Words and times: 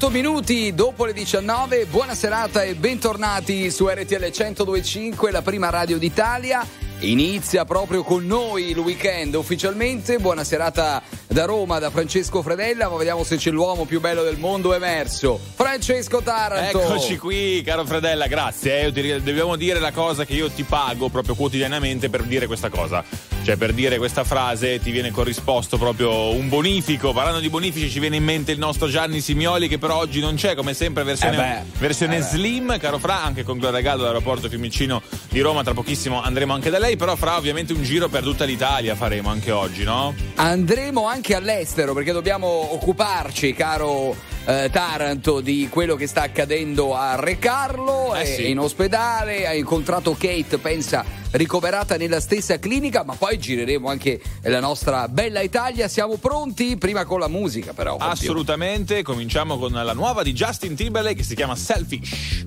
8 0.00 0.08
minuti 0.08 0.72
dopo 0.72 1.04
le 1.04 1.12
19, 1.12 1.84
buona 1.84 2.14
serata 2.14 2.62
e 2.62 2.74
bentornati 2.74 3.70
su 3.70 3.86
RTL 3.86 4.30
1025, 4.34 5.30
la 5.30 5.42
prima 5.42 5.68
radio 5.68 5.98
d'Italia. 5.98 6.66
Inizia 7.02 7.64
proprio 7.64 8.02
con 8.02 8.26
noi 8.26 8.70
il 8.70 8.78
weekend 8.78 9.34
ufficialmente. 9.34 10.18
Buona 10.18 10.44
serata 10.44 11.02
da 11.26 11.46
Roma, 11.46 11.78
da 11.78 11.88
Francesco 11.88 12.42
Fredella. 12.42 12.90
Ma 12.90 12.96
vediamo 12.96 13.24
se 13.24 13.36
c'è 13.36 13.50
l'uomo 13.50 13.86
più 13.86 14.00
bello 14.00 14.22
del 14.22 14.36
mondo 14.36 14.74
emerso. 14.74 15.40
Francesco 15.54 16.20
Taranto. 16.20 16.78
Eccoci 16.78 17.16
qui, 17.16 17.62
caro 17.64 17.86
Fredella, 17.86 18.26
grazie. 18.26 18.82
Eh. 18.82 18.92
Dobbiamo 18.92 19.56
dire 19.56 19.78
la 19.78 19.92
cosa 19.92 20.26
che 20.26 20.34
io 20.34 20.50
ti 20.50 20.62
pago 20.62 21.08
proprio 21.08 21.34
quotidianamente 21.34 22.10
per 22.10 22.24
dire 22.24 22.46
questa 22.46 22.68
cosa. 22.68 23.02
Cioè, 23.42 23.56
per 23.56 23.72
dire 23.72 23.96
questa 23.96 24.22
frase 24.22 24.80
ti 24.80 24.90
viene 24.90 25.10
corrisposto 25.10 25.78
proprio 25.78 26.34
un 26.34 26.50
bonifico. 26.50 27.14
Parlando 27.14 27.40
di 27.40 27.48
bonifici, 27.48 27.88
ci 27.88 27.98
viene 27.98 28.16
in 28.16 28.24
mente 28.24 28.52
il 28.52 28.58
nostro 28.58 28.86
Gianni 28.86 29.22
Simioli, 29.22 29.66
che 29.66 29.78
però 29.78 29.96
oggi 29.96 30.20
non 30.20 30.34
c'è, 30.34 30.54
come 30.54 30.74
sempre, 30.74 31.04
versione, 31.04 31.60
eh 31.60 31.78
versione 31.78 32.18
eh 32.18 32.20
slim, 32.20 32.78
caro 32.78 32.98
Fra, 32.98 33.22
anche 33.22 33.42
con 33.42 33.56
Gloria 33.56 33.80
Gallo 33.80 34.02
dall'aeroporto 34.02 34.50
Fiumicino 34.50 35.00
di 35.30 35.40
Roma. 35.40 35.62
Tra 35.62 35.72
pochissimo 35.72 36.20
andremo 36.20 36.52
anche 36.52 36.68
da 36.68 36.78
lei 36.78 36.89
lei, 36.90 36.96
però 36.96 37.16
fra 37.16 37.36
ovviamente 37.36 37.72
un 37.72 37.82
giro 37.82 38.08
per 38.08 38.22
tutta 38.22 38.44
l'Italia 38.44 38.94
faremo 38.94 39.30
anche 39.30 39.50
oggi, 39.50 39.84
no? 39.84 40.14
Andremo 40.36 41.06
anche 41.06 41.34
all'estero 41.34 41.94
perché 41.94 42.12
dobbiamo 42.12 42.46
occuparci, 42.46 43.52
caro 43.54 44.16
eh, 44.44 44.68
Taranto, 44.72 45.40
di 45.40 45.68
quello 45.70 45.94
che 45.94 46.06
sta 46.06 46.22
accadendo 46.22 46.96
a 46.96 47.14
Re 47.14 47.38
Carlo, 47.38 48.14
eh 48.14 48.26
sì. 48.26 48.50
in 48.50 48.58
ospedale, 48.58 49.46
ha 49.46 49.54
incontrato 49.54 50.16
Kate, 50.18 50.58
pensa 50.58 51.04
ricoverata 51.32 51.96
nella 51.96 52.20
stessa 52.20 52.58
clinica, 52.58 53.04
ma 53.04 53.14
poi 53.14 53.38
gireremo 53.38 53.88
anche 53.88 54.20
la 54.42 54.60
nostra 54.60 55.06
bella 55.06 55.40
Italia. 55.40 55.86
Siamo 55.86 56.16
pronti? 56.16 56.76
Prima 56.76 57.04
con 57.04 57.20
la 57.20 57.28
musica, 57.28 57.72
però. 57.72 57.96
Assolutamente, 57.98 59.02
cominciamo 59.02 59.58
con 59.58 59.72
la 59.72 59.92
nuova 59.92 60.22
di 60.24 60.32
Justin 60.32 60.74
Timberlake 60.74 61.16
che 61.16 61.22
si 61.22 61.36
chiama 61.36 61.54
Selfish. 61.54 62.46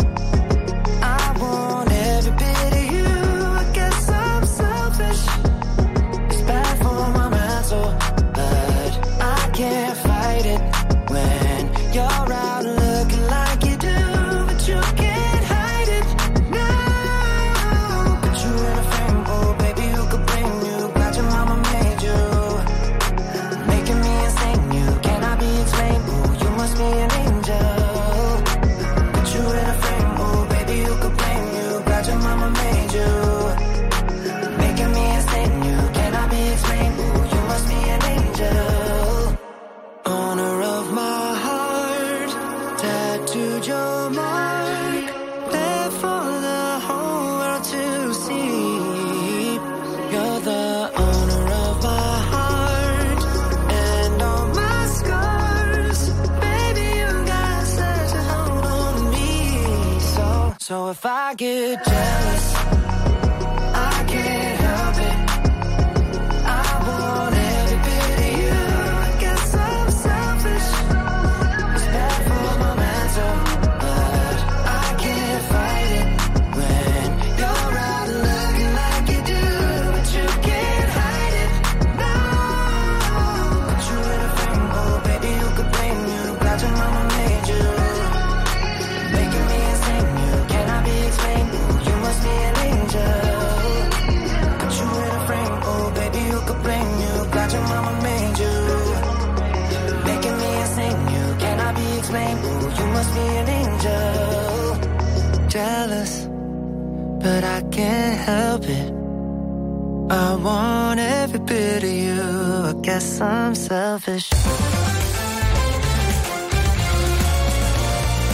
Guess 112.91 113.21
I'm 113.21 113.53
selfish. 113.53 114.27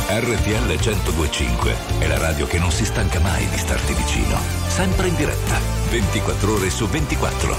RTL 0.09 0.65
1025 0.65 1.75
è 1.99 2.07
la 2.07 2.17
radio 2.17 2.47
che 2.47 2.57
non 2.57 2.71
si 2.71 2.83
stanca 2.83 3.19
mai 3.19 3.47
di 3.49 3.57
starti 3.57 3.93
vicino. 3.93 4.39
Sempre 4.67 5.09
in 5.09 5.15
diretta, 5.15 5.59
24 5.91 6.53
ore 6.53 6.71
su 6.71 6.87
24. 6.87 7.55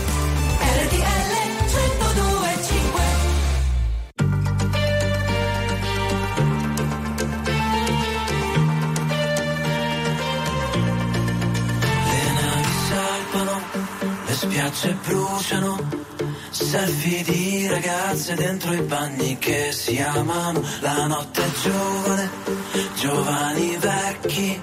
RTL 0.58 1.36
1025 1.68 3.00
Le 12.10 12.32
navi 12.32 12.72
salpano, 12.88 13.60
le 14.26 14.32
spiagge 14.32 14.96
bruciano, 15.04 16.07
selfie 16.64 17.22
di 17.22 17.66
ragazze 17.68 18.34
dentro 18.34 18.72
i 18.72 18.80
bagni 18.80 19.38
che 19.38 19.70
si 19.72 19.98
amano, 20.00 20.62
la 20.80 21.06
notte 21.06 21.42
è 21.42 21.50
giovane, 21.62 22.30
giovani 22.96 23.76
vecchi, 23.76 24.60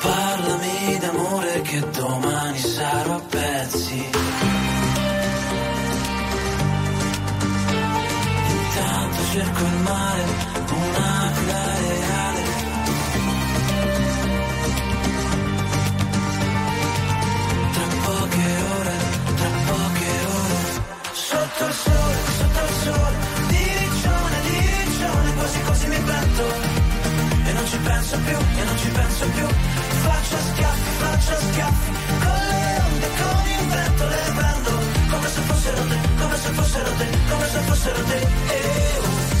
parlami 0.00 0.98
d'amore 1.00 1.62
che 1.62 1.80
domani 1.90 2.58
sarò 2.58 3.16
a 3.16 3.20
pezzi. 3.20 4.10
Intanto 8.48 9.22
cerco 9.32 9.60
il 9.64 9.78
mare, 9.82 10.51
schiaffi 31.52 31.92
Con 32.24 32.40
le 32.48 32.82
onde, 32.86 33.08
con 33.20 33.42
il 33.52 33.66
vento 33.68 34.04
le 34.08 34.32
prendo 34.36 34.70
Come 35.10 35.28
se 35.28 35.40
fossero 35.40 35.82
te, 35.86 35.98
come 36.20 36.36
se 36.36 36.50
fossero 36.50 36.90
te 36.98 37.06
Come 37.28 37.46
se 37.48 37.58
fossero 37.60 38.04
te. 38.04 38.16
Eh, 38.16 38.98
oh. 38.98 39.32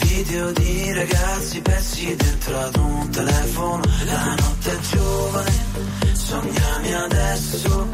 Video 0.00 0.52
di 0.52 0.92
ragazzi 0.92 1.60
persi 1.62 2.14
dentro 2.14 2.58
ad 2.58 2.76
un 2.76 3.08
telefono, 3.10 3.82
la 4.04 4.34
notte 4.34 4.72
è 4.72 4.78
giovane, 4.90 5.52
sognami 6.12 6.94
adesso, 6.94 7.88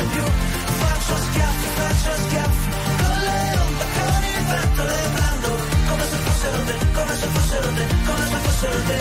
penso 0.00 0.06
più 0.08 0.24
Faccio 0.80 1.16
schiaffi, 1.16 1.66
faccio 1.76 2.12
schiaffi 2.24 2.70
Con 3.00 3.18
le 3.26 3.58
onde, 3.60 3.84
con 3.96 4.22
il 4.24 4.44
vento 4.50 4.82
le 4.84 5.00
prendo 5.14 5.50
Come 5.88 6.04
se 6.10 6.16
fossero 6.24 6.64
te, 6.64 6.74
come 6.92 7.14
se 7.20 7.26
fossero 7.26 7.68
te 7.74 7.86
Come 8.06 8.24
se 8.30 8.38
fossero 8.44 8.82
te 8.88 8.98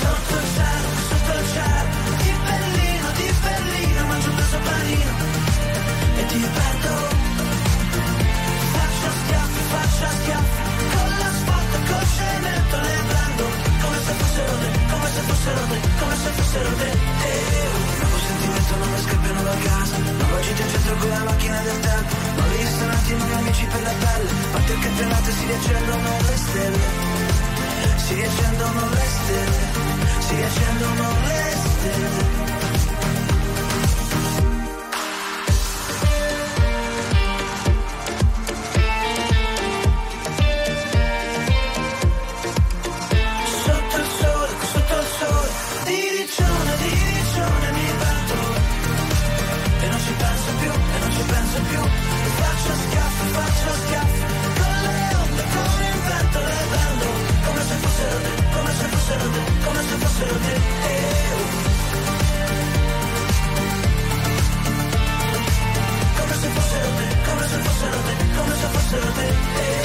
Sotto 0.00 0.34
il 0.38 0.48
cielo, 0.54 0.88
sotto 1.08 1.32
il 1.38 1.46
cielo 1.52 1.88
Di 2.22 2.32
Berlino, 2.46 3.08
di 3.18 3.28
Berlino 3.42 4.06
Mangio 4.06 4.30
un 4.30 4.36
peso 4.36 4.58
panino 4.58 5.12
E 6.16 6.26
ti 6.26 6.40
perdo 6.56 6.94
Faccio 8.72 9.08
schiaffi, 9.18 9.62
faccio 9.72 10.06
schiaffi 10.18 10.60
Con 10.94 11.08
l'asfalto, 11.18 11.76
col 11.88 12.06
cemento 12.16 12.76
le 12.86 12.96
prendo 13.08 13.44
Come 13.82 13.98
se 14.06 14.12
fossero 14.20 14.54
te, 14.62 14.70
come 14.92 15.08
se 15.14 15.20
fossero 15.28 15.62
te 15.68 15.78
Come 15.98 16.16
se 16.22 16.30
fossero 16.36 16.70
te 16.80 16.90
eh, 16.90 17.68
Nuovo 17.98 18.18
sentimento, 18.18 18.76
non 18.76 18.98
scappano 19.02 19.42
da 19.42 19.56
casa 19.62 19.87
Con 20.88 21.10
la 21.10 21.22
macchina 21.22 21.60
del 21.60 21.80
tempo. 21.80 22.14
Nuovi 22.36 22.56
ristoranti, 22.56 23.14
nuovi 23.14 23.32
amici 23.34 23.64
per 23.66 23.82
la 23.82 23.92
pelle. 23.92 24.30
Parti 24.52 24.78
che 24.78 24.88
frenate 24.88 25.32
si 25.32 25.44
riaccendono 25.46 26.10
le 26.28 26.36
stelle? 26.36 26.86
Si 27.96 28.14
riaccendono 28.14 28.88
le 28.88 29.06
stelle. 29.16 29.62
Si 30.26 30.34
riaccendono 30.34 31.08
le 31.26 31.56
stelle 31.62 32.57
Come 60.18 60.30
se 60.30 60.77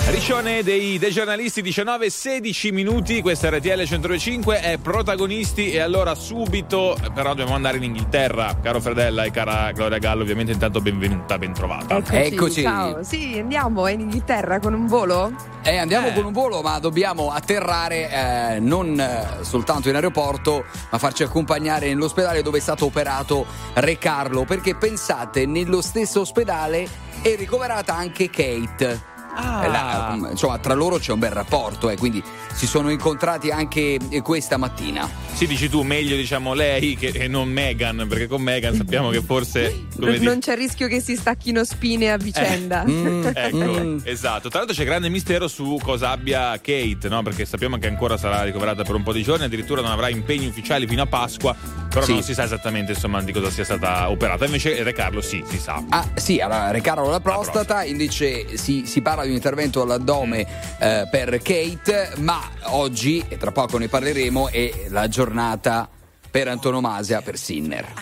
Riccione 0.06 0.64
dei, 0.64 1.00
dei 1.00 1.12
giornalisti 1.12 1.62
19-16 1.64 2.72
minuti, 2.72 3.22
questa 3.22 3.50
RTL 3.50 3.84
105 3.84 4.60
è 4.62 4.78
protagonisti 4.78 5.72
e 5.72 5.80
allora 5.80 6.14
subito, 6.14 6.96
però 7.14 7.30
dobbiamo 7.30 7.56
andare 7.56 7.78
in 7.78 7.84
Inghilterra, 7.84 8.58
caro 8.62 8.80
Fredella 8.80 9.24
e 9.24 9.32
cara 9.32 9.72
Gloria 9.72 9.98
Gallo, 9.98 10.22
ovviamente 10.22 10.52
intanto 10.52 10.82
benvenuta, 10.82 11.38
ben 11.38 11.54
trovata. 11.54 11.96
Eccoci, 11.98 12.16
Eccoci. 12.16 12.62
Ciao. 12.62 13.04
Sì, 13.04 13.38
andiamo 13.40 13.88
in 13.88 14.02
Inghilterra 14.02 14.60
con 14.60 14.74
un 14.74 14.88
volo? 14.88 15.34
Eh, 15.64 15.78
andiamo 15.78 16.10
Eh. 16.10 16.14
con 16.14 16.26
un 16.26 16.32
volo, 16.32 16.62
ma 16.62 16.78
dobbiamo 16.80 17.32
atterrare 17.32 18.10
eh, 18.56 18.60
non 18.60 19.00
eh, 19.00 19.44
soltanto 19.44 19.90
in 19.90 19.96
aeroporto, 19.96 20.64
ma 20.92 20.98
farci 21.00 21.24
accompagnare 21.24 21.88
nell'ospedale 21.88 22.42
dove 22.44 22.60
è 22.60 22.62
stato 22.62 22.86
operato 22.86 23.46
Re 23.74 23.98
Carlo. 23.98 24.44
Perché 24.46 24.76
pensate, 24.76 25.46
nello 25.46 25.82
stesso 25.82 26.22
ospedale 26.22 26.88
è 27.22 27.36
ricoverata 27.36 27.96
anche 27.96 28.30
Kate. 28.30 29.12
Ah. 29.36 29.64
Eh, 29.66 29.70
la- 29.70 30.30
insomma, 30.32 30.58
tra 30.60 30.74
loro 30.74 30.98
c'è 30.98 31.12
un 31.12 31.20
bel 31.20 31.32
rapporto, 31.32 31.90
eh, 31.90 31.98
quindi 31.98 32.22
si 32.54 32.68
sono 32.68 32.90
incontrati 32.92 33.50
anche 33.50 33.98
eh, 34.10 34.22
questa 34.22 34.58
mattina. 34.58 35.10
Sì, 35.34 35.48
dici 35.48 35.68
tu, 35.70 35.82
meglio 35.82 36.16
diciamo 36.16 36.54
lei 36.54 36.96
che 36.96 37.08
e 37.08 37.28
non 37.28 37.50
Megan, 37.50 38.06
perché 38.08 38.28
con 38.28 38.42
Megan 38.42 38.76
sappiamo 38.76 39.10
che 39.10 39.22
forse... 39.22 39.86
Come 39.98 40.12
non 40.12 40.20
dire- 40.20 40.38
c'è 40.40 40.56
rischio 40.56 40.88
che 40.88 41.02
si 41.02 41.16
stacchino 41.16 41.64
spine 41.64 42.12
a 42.12 42.18
vicenda. 42.18 42.84
Mm, 42.88 43.26
Ecco, 43.34 43.58
mm. 43.58 43.98
esatto. 44.04 44.50
Tra 44.50 44.60
l'altro 44.60 44.76
c'è 44.76 44.86
grande 44.86 45.10
mistero 45.10 45.48
su 45.48 45.80
cosa 45.82 46.12
abbia 46.12 46.52
Kate, 46.62 47.08
no? 47.10 47.24
Perché 47.24 47.46
sappiamo 47.46 47.78
che 47.78 47.88
ancora 47.88 48.18
sarà 48.18 48.44
ricoverata 48.44 48.84
per 48.84 48.94
un 48.96 49.04
po' 49.04 49.12
di 49.14 49.24
giorni, 49.24 49.46
addirittura 49.46 49.82
non 49.82 49.92
avrà 49.92 50.10
impegni 50.10 50.46
ufficiali 50.46 50.86
fino 50.88 51.02
a 51.02 51.08
Pasqua, 51.08 51.56
però 51.90 52.06
Sì. 52.06 52.14
non 52.14 52.24
si 52.24 52.34
sa 52.34 52.44
esattamente 52.44 52.92
insomma 52.92 53.22
di 53.24 53.32
cosa 53.32 53.50
sia 53.50 53.64
stata 53.64 54.10
operata. 54.10 54.46
Invece 54.46 54.84
Re 54.84 54.94
Carlo 54.94 55.22
sì, 55.22 55.44
si 55.48 55.58
sa. 55.58 55.84
Ah 55.90 56.08
sì, 56.16 56.40
allora 56.40 56.70
Re 56.72 56.82
Carlo 56.82 57.10
la 57.10 57.20
prostata, 57.20 57.52
prostata. 57.52 57.84
invece 57.86 58.58
si, 58.58 58.84
si 58.86 59.02
parla 59.02 59.23
di 59.24 59.30
un 59.30 59.36
intervento 59.36 59.82
all'addome 59.82 60.46
eh, 60.80 61.08
per 61.10 61.42
Kate, 61.42 62.14
ma 62.18 62.42
oggi, 62.64 63.24
e 63.28 63.38
tra 63.38 63.52
poco 63.52 63.78
ne 63.78 63.88
parleremo, 63.88 64.50
è 64.50 64.86
la 64.90 65.08
giornata 65.08 65.90
per 66.30 66.48
antonomasia 66.48 67.22
per 67.22 67.38
Sinner. 67.38 67.94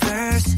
There's 0.00 0.56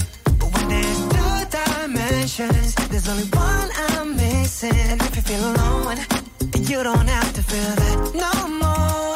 two 1.08 1.46
dimensions, 1.50 2.75
there's 2.88 3.08
only 3.08 3.28
one 3.32 3.70
I'm 3.88 4.16
missing. 4.16 4.70
If 4.73 5.16
you 5.16 5.23
feel 5.23 5.44
alone, 5.52 5.99
you 6.68 6.82
don't 6.82 7.08
have 7.08 7.32
to 7.35 7.42
feel 7.42 7.75
that 7.75 8.14
no 8.14 8.49
more. 8.49 9.15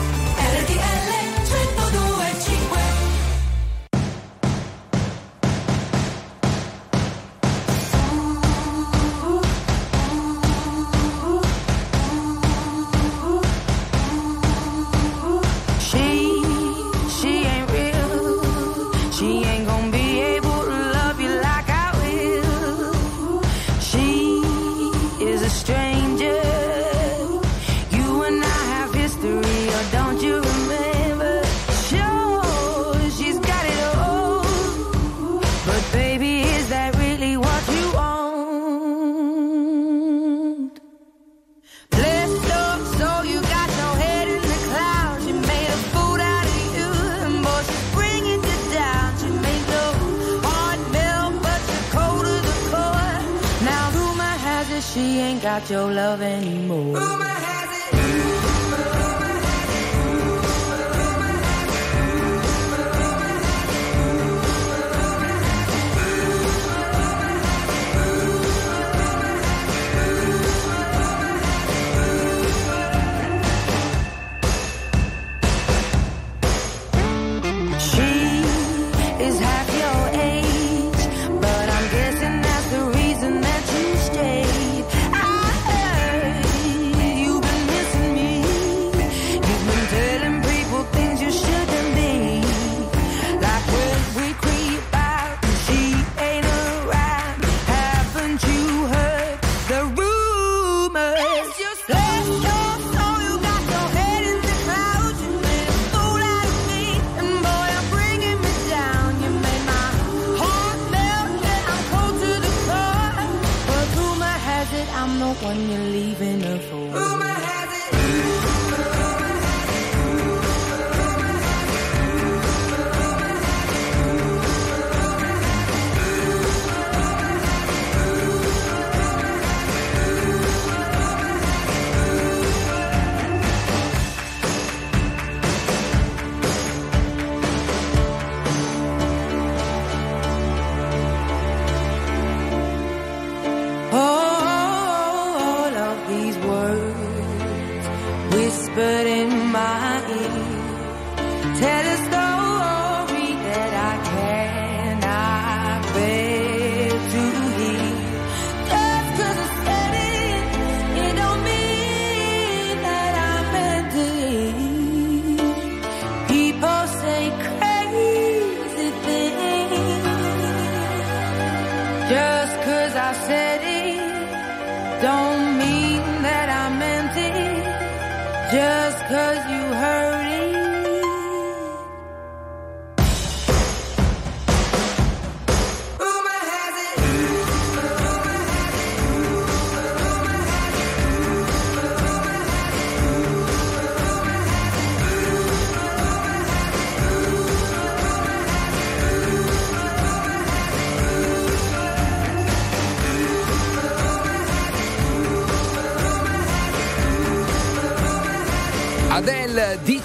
whispered 148.51 149.07
in 149.07 149.30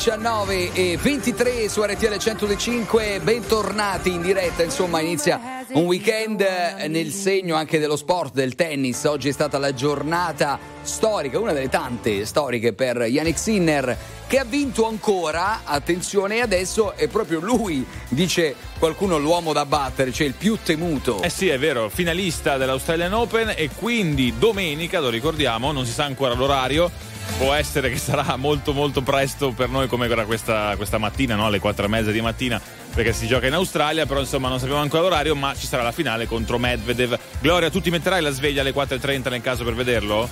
19 0.06 0.72
e 0.72 0.96
23 1.02 1.68
su 1.68 1.82
RTL 1.82 2.16
105, 2.16 3.18
bentornati 3.24 4.12
in 4.12 4.22
diretta, 4.22 4.62
insomma 4.62 5.00
inizia 5.00 5.64
un 5.70 5.82
weekend 5.82 6.42
eh, 6.42 6.86
nel 6.86 7.10
segno 7.10 7.56
anche 7.56 7.80
dello 7.80 7.96
sport, 7.96 8.32
del 8.32 8.54
tennis, 8.54 9.02
oggi 9.02 9.30
è 9.30 9.32
stata 9.32 9.58
la 9.58 9.74
giornata 9.74 10.60
storica, 10.82 11.40
una 11.40 11.52
delle 11.52 11.68
tante 11.68 12.24
storiche 12.24 12.72
per 12.72 12.98
Yannick 12.98 13.36
Sinner 13.36 13.98
che 14.28 14.38
ha 14.38 14.44
vinto 14.44 14.86
ancora, 14.86 15.62
attenzione 15.64 16.40
adesso 16.40 16.94
è 16.94 17.08
proprio 17.08 17.40
lui, 17.40 17.84
dice 18.08 18.54
qualcuno 18.78 19.18
l'uomo 19.18 19.52
da 19.52 19.66
battere, 19.66 20.12
cioè 20.12 20.28
il 20.28 20.34
più 20.34 20.56
temuto. 20.62 21.20
Eh 21.20 21.30
sì, 21.30 21.48
è 21.48 21.58
vero, 21.58 21.88
finalista 21.88 22.56
dell'Australian 22.56 23.12
Open 23.12 23.54
e 23.56 23.70
quindi 23.74 24.34
domenica, 24.38 25.00
lo 25.00 25.08
ricordiamo, 25.08 25.72
non 25.72 25.84
si 25.84 25.90
sa 25.90 26.04
ancora 26.04 26.34
l'orario, 26.34 26.92
può 27.38 27.52
essere 27.52 27.90
che 27.90 27.98
sarà 27.98 28.36
molto 28.36 28.72
molto 28.72 29.02
presto 29.02 29.50
per 29.52 29.68
noi 29.68 29.88
come 29.88 30.06
era 30.06 30.24
questa, 30.24 30.74
questa 30.76 30.98
mattina, 30.98 31.34
no? 31.34 31.46
alle 31.46 31.58
quattro 31.58 31.84
e 31.84 31.88
mezza 31.88 32.10
di 32.10 32.20
mattina, 32.20 32.60
perché 32.94 33.12
si 33.12 33.26
gioca 33.26 33.46
in 33.46 33.54
Australia, 33.54 34.06
però 34.06 34.20
insomma 34.20 34.48
non 34.48 34.58
sappiamo 34.58 34.80
ancora 34.80 35.02
l'orario, 35.02 35.34
ma 35.34 35.54
ci 35.54 35.66
sarà 35.66 35.82
la 35.82 35.92
finale 35.92 36.26
contro 36.26 36.58
Medvedev. 36.58 37.18
Gloria, 37.40 37.70
tu 37.70 37.80
ti 37.80 37.90
metterai 37.90 38.22
la 38.22 38.30
sveglia 38.30 38.62
alle 38.62 38.72
4.30 38.72 39.30
nel 39.30 39.40
caso 39.42 39.64
per 39.64 39.74
vederlo? 39.74 40.28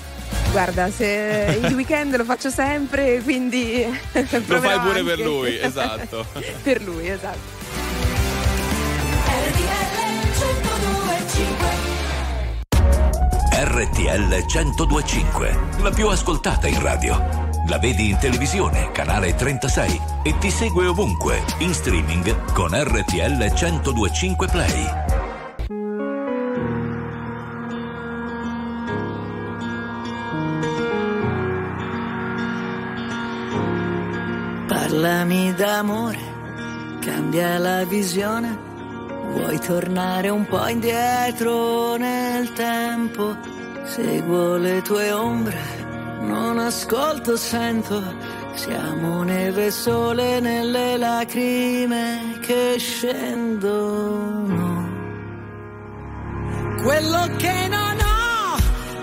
Guarda, 0.50 0.90
se 0.90 1.58
il 1.60 1.74
weekend 1.74 2.16
lo 2.16 2.24
faccio 2.24 2.48
sempre, 2.48 3.20
quindi. 3.22 3.84
Lo 4.46 4.60
fai 4.60 4.78
pure 4.78 5.02
per 5.04 5.18
lui, 5.18 5.58
esatto. 5.58 6.26
per 6.62 6.80
lui, 6.82 7.08
esatto. 7.08 7.63
RTL 13.66 14.44
1025, 14.46 15.58
la 15.80 15.88
più 15.88 16.08
ascoltata 16.08 16.66
in 16.68 16.82
radio. 16.82 17.16
La 17.66 17.78
vedi 17.78 18.10
in 18.10 18.18
televisione, 18.18 18.90
canale 18.92 19.34
36 19.34 20.00
e 20.22 20.36
ti 20.36 20.50
segue 20.50 20.86
ovunque, 20.86 21.42
in 21.60 21.72
streaming 21.72 22.52
con 22.52 22.72
RTL 22.74 23.38
1025 23.38 24.48
Play. 24.48 24.86
Parlami 34.68 35.54
d'amore, 35.54 36.18
cambia 37.00 37.56
la 37.56 37.82
visione. 37.84 38.58
Vuoi 39.32 39.58
tornare 39.58 40.28
un 40.28 40.46
po' 40.46 40.68
indietro 40.68 41.96
nel 41.96 42.52
tempo? 42.52 43.53
Seguo 43.84 44.56
le 44.56 44.80
tue 44.82 45.12
ombre, 45.12 45.60
non 46.20 46.58
ascolto, 46.58 47.36
sento. 47.36 48.02
Siamo 48.54 49.22
neve 49.24 49.66
e 49.66 49.70
sole 49.70 50.40
nelle 50.40 50.96
lacrime 50.96 52.38
che 52.40 52.76
scendono. 52.78 54.64
Quello 56.82 57.28
che 57.36 57.68
non 57.68 57.96
ho 58.00 58.56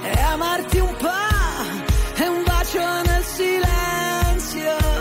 è 0.03 0.19
amarti 0.21 0.79
un 0.79 0.95
po', 0.97 1.09
è 2.15 2.27
un 2.27 2.43
bacio 2.43 2.79
nel 2.79 3.23
silenzio. 3.23 5.00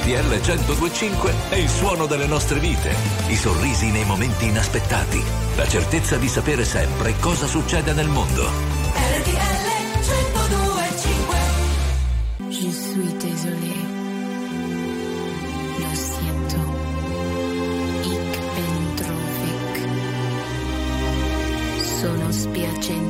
RTL 0.00 0.40
1025 0.40 1.34
è 1.50 1.56
il 1.56 1.68
suono 1.68 2.06
delle 2.06 2.26
nostre 2.26 2.58
vite, 2.58 2.94
i 3.26 3.36
sorrisi 3.36 3.90
nei 3.90 4.04
momenti 4.06 4.46
inaspettati, 4.46 5.22
la 5.56 5.68
certezza 5.68 6.16
di 6.16 6.26
sapere 6.26 6.64
sempre 6.64 7.14
cosa 7.20 7.46
succede 7.46 7.92
nel 7.92 8.08
mondo. 8.08 8.78
Je 12.48 12.70
suis 12.72 13.12
désolé. 13.18 13.74
Lo 15.78 15.94
siento. 15.94 16.56
Ik 18.02 18.38
ben. 18.54 18.94
Sono 22.00 22.32
spiacente. 22.32 23.09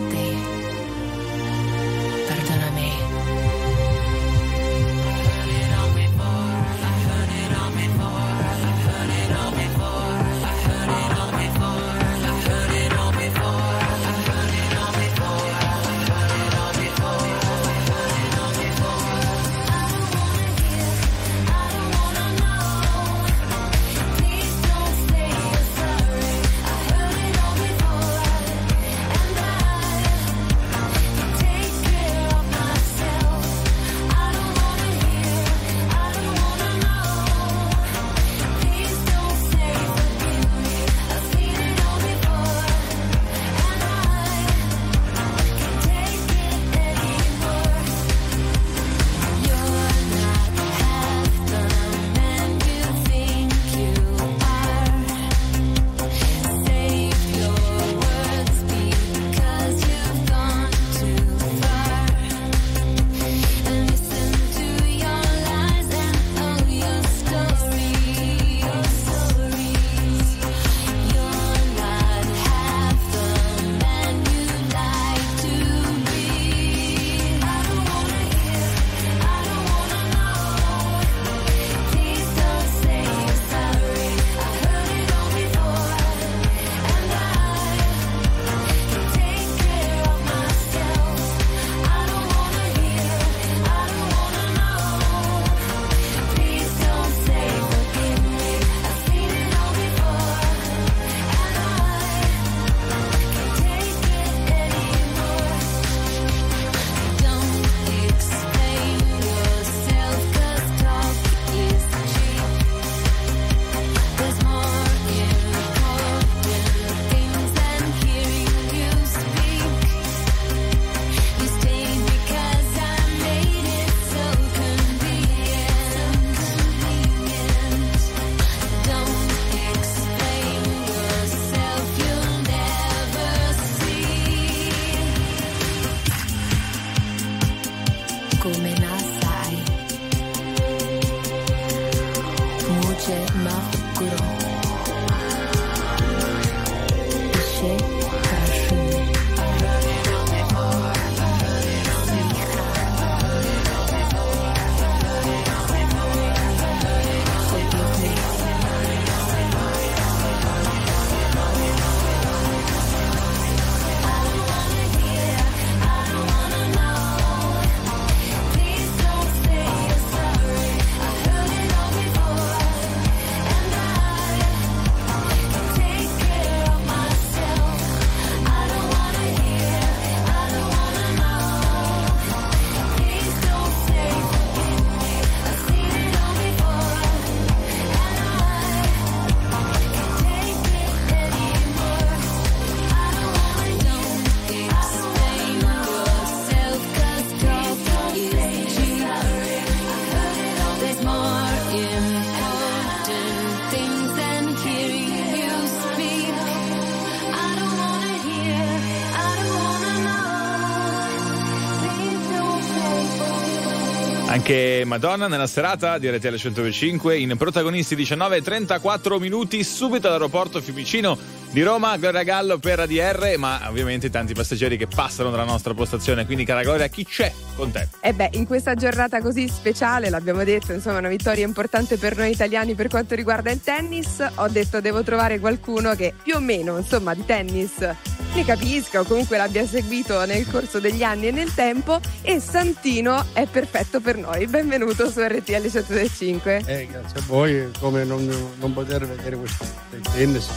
Anche 214.30 214.84
Madonna 214.86 215.26
nella 215.26 215.48
serata 215.48 215.98
di 215.98 216.08
RTL 216.08 216.36
105 216.36 217.18
in 217.18 217.36
protagonisti 217.36 217.96
19 217.96 218.36
e 218.36 218.42
34 218.42 219.18
minuti 219.18 219.64
subito 219.64 220.06
all'aeroporto 220.06 220.60
Fiumicino 220.60 221.18
di 221.52 221.62
Roma, 221.62 221.96
Gloria 221.96 222.22
Gallo 222.22 222.58
per 222.58 222.78
ADR, 222.80 223.34
ma 223.36 223.60
ovviamente 223.68 224.08
tanti 224.08 224.34
passeggeri 224.34 224.76
che 224.76 224.86
passano 224.86 225.30
dalla 225.30 225.44
nostra 225.44 225.74
postazione. 225.74 226.24
Quindi, 226.24 226.44
cara 226.44 226.62
Gloria, 226.62 226.86
chi 226.86 227.04
c'è 227.04 227.32
con 227.56 227.72
te? 227.72 227.88
E 228.00 228.12
beh, 228.12 228.30
in 228.32 228.46
questa 228.46 228.74
giornata 228.74 229.20
così 229.20 229.48
speciale, 229.48 230.10
l'abbiamo 230.10 230.44
detto, 230.44 230.72
insomma, 230.72 230.98
una 230.98 231.08
vittoria 231.08 231.44
importante 231.44 231.96
per 231.96 232.16
noi 232.16 232.30
italiani 232.30 232.74
per 232.74 232.88
quanto 232.88 233.14
riguarda 233.14 233.50
il 233.50 233.60
tennis. 233.60 234.24
Ho 234.36 234.48
detto 234.48 234.80
devo 234.80 235.02
trovare 235.02 235.40
qualcuno 235.40 235.94
che 235.94 236.14
più 236.22 236.36
o 236.36 236.40
meno, 236.40 236.78
insomma, 236.78 237.14
di 237.14 237.24
tennis 237.24 237.88
ne 238.32 238.44
capisca 238.44 239.00
o 239.00 239.04
comunque 239.04 239.36
l'abbia 239.36 239.66
seguito 239.66 240.24
nel 240.24 240.48
corso 240.48 240.78
degli 240.78 241.02
anni 241.02 241.28
e 241.28 241.30
nel 241.32 241.52
tempo. 241.52 241.98
E 242.22 242.38
Santino 242.38 243.26
è 243.32 243.46
perfetto 243.46 244.00
per 244.00 244.16
noi. 244.16 244.46
Benvenuto 244.46 245.10
su 245.10 245.20
RTL 245.20 245.68
105. 245.68 246.62
Eh, 246.64 246.86
grazie 246.86 247.18
a 247.18 247.22
voi, 247.26 247.70
come 247.80 248.04
non, 248.04 248.24
non 248.58 248.72
poter 248.72 249.04
vedere 249.06 249.36
questo 249.36 249.64
tennis, 250.12 250.48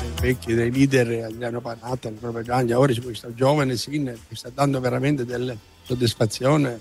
dei 0.00 0.12
vecchi, 0.20 0.54
dei 0.54 0.70
leader, 0.70 1.24
Adriano 1.24 1.60
Panatta, 1.60 2.10
Nicola 2.10 2.42
Gaglia, 2.42 2.78
ora 2.78 2.92
c'è 2.92 3.02
questo 3.02 3.32
giovane 3.34 3.76
Sinner 3.76 4.18
che 4.28 4.36
sta 4.36 4.50
dando 4.52 4.80
veramente 4.80 5.24
delle 5.24 5.56
soddisfazioni, 5.82 6.78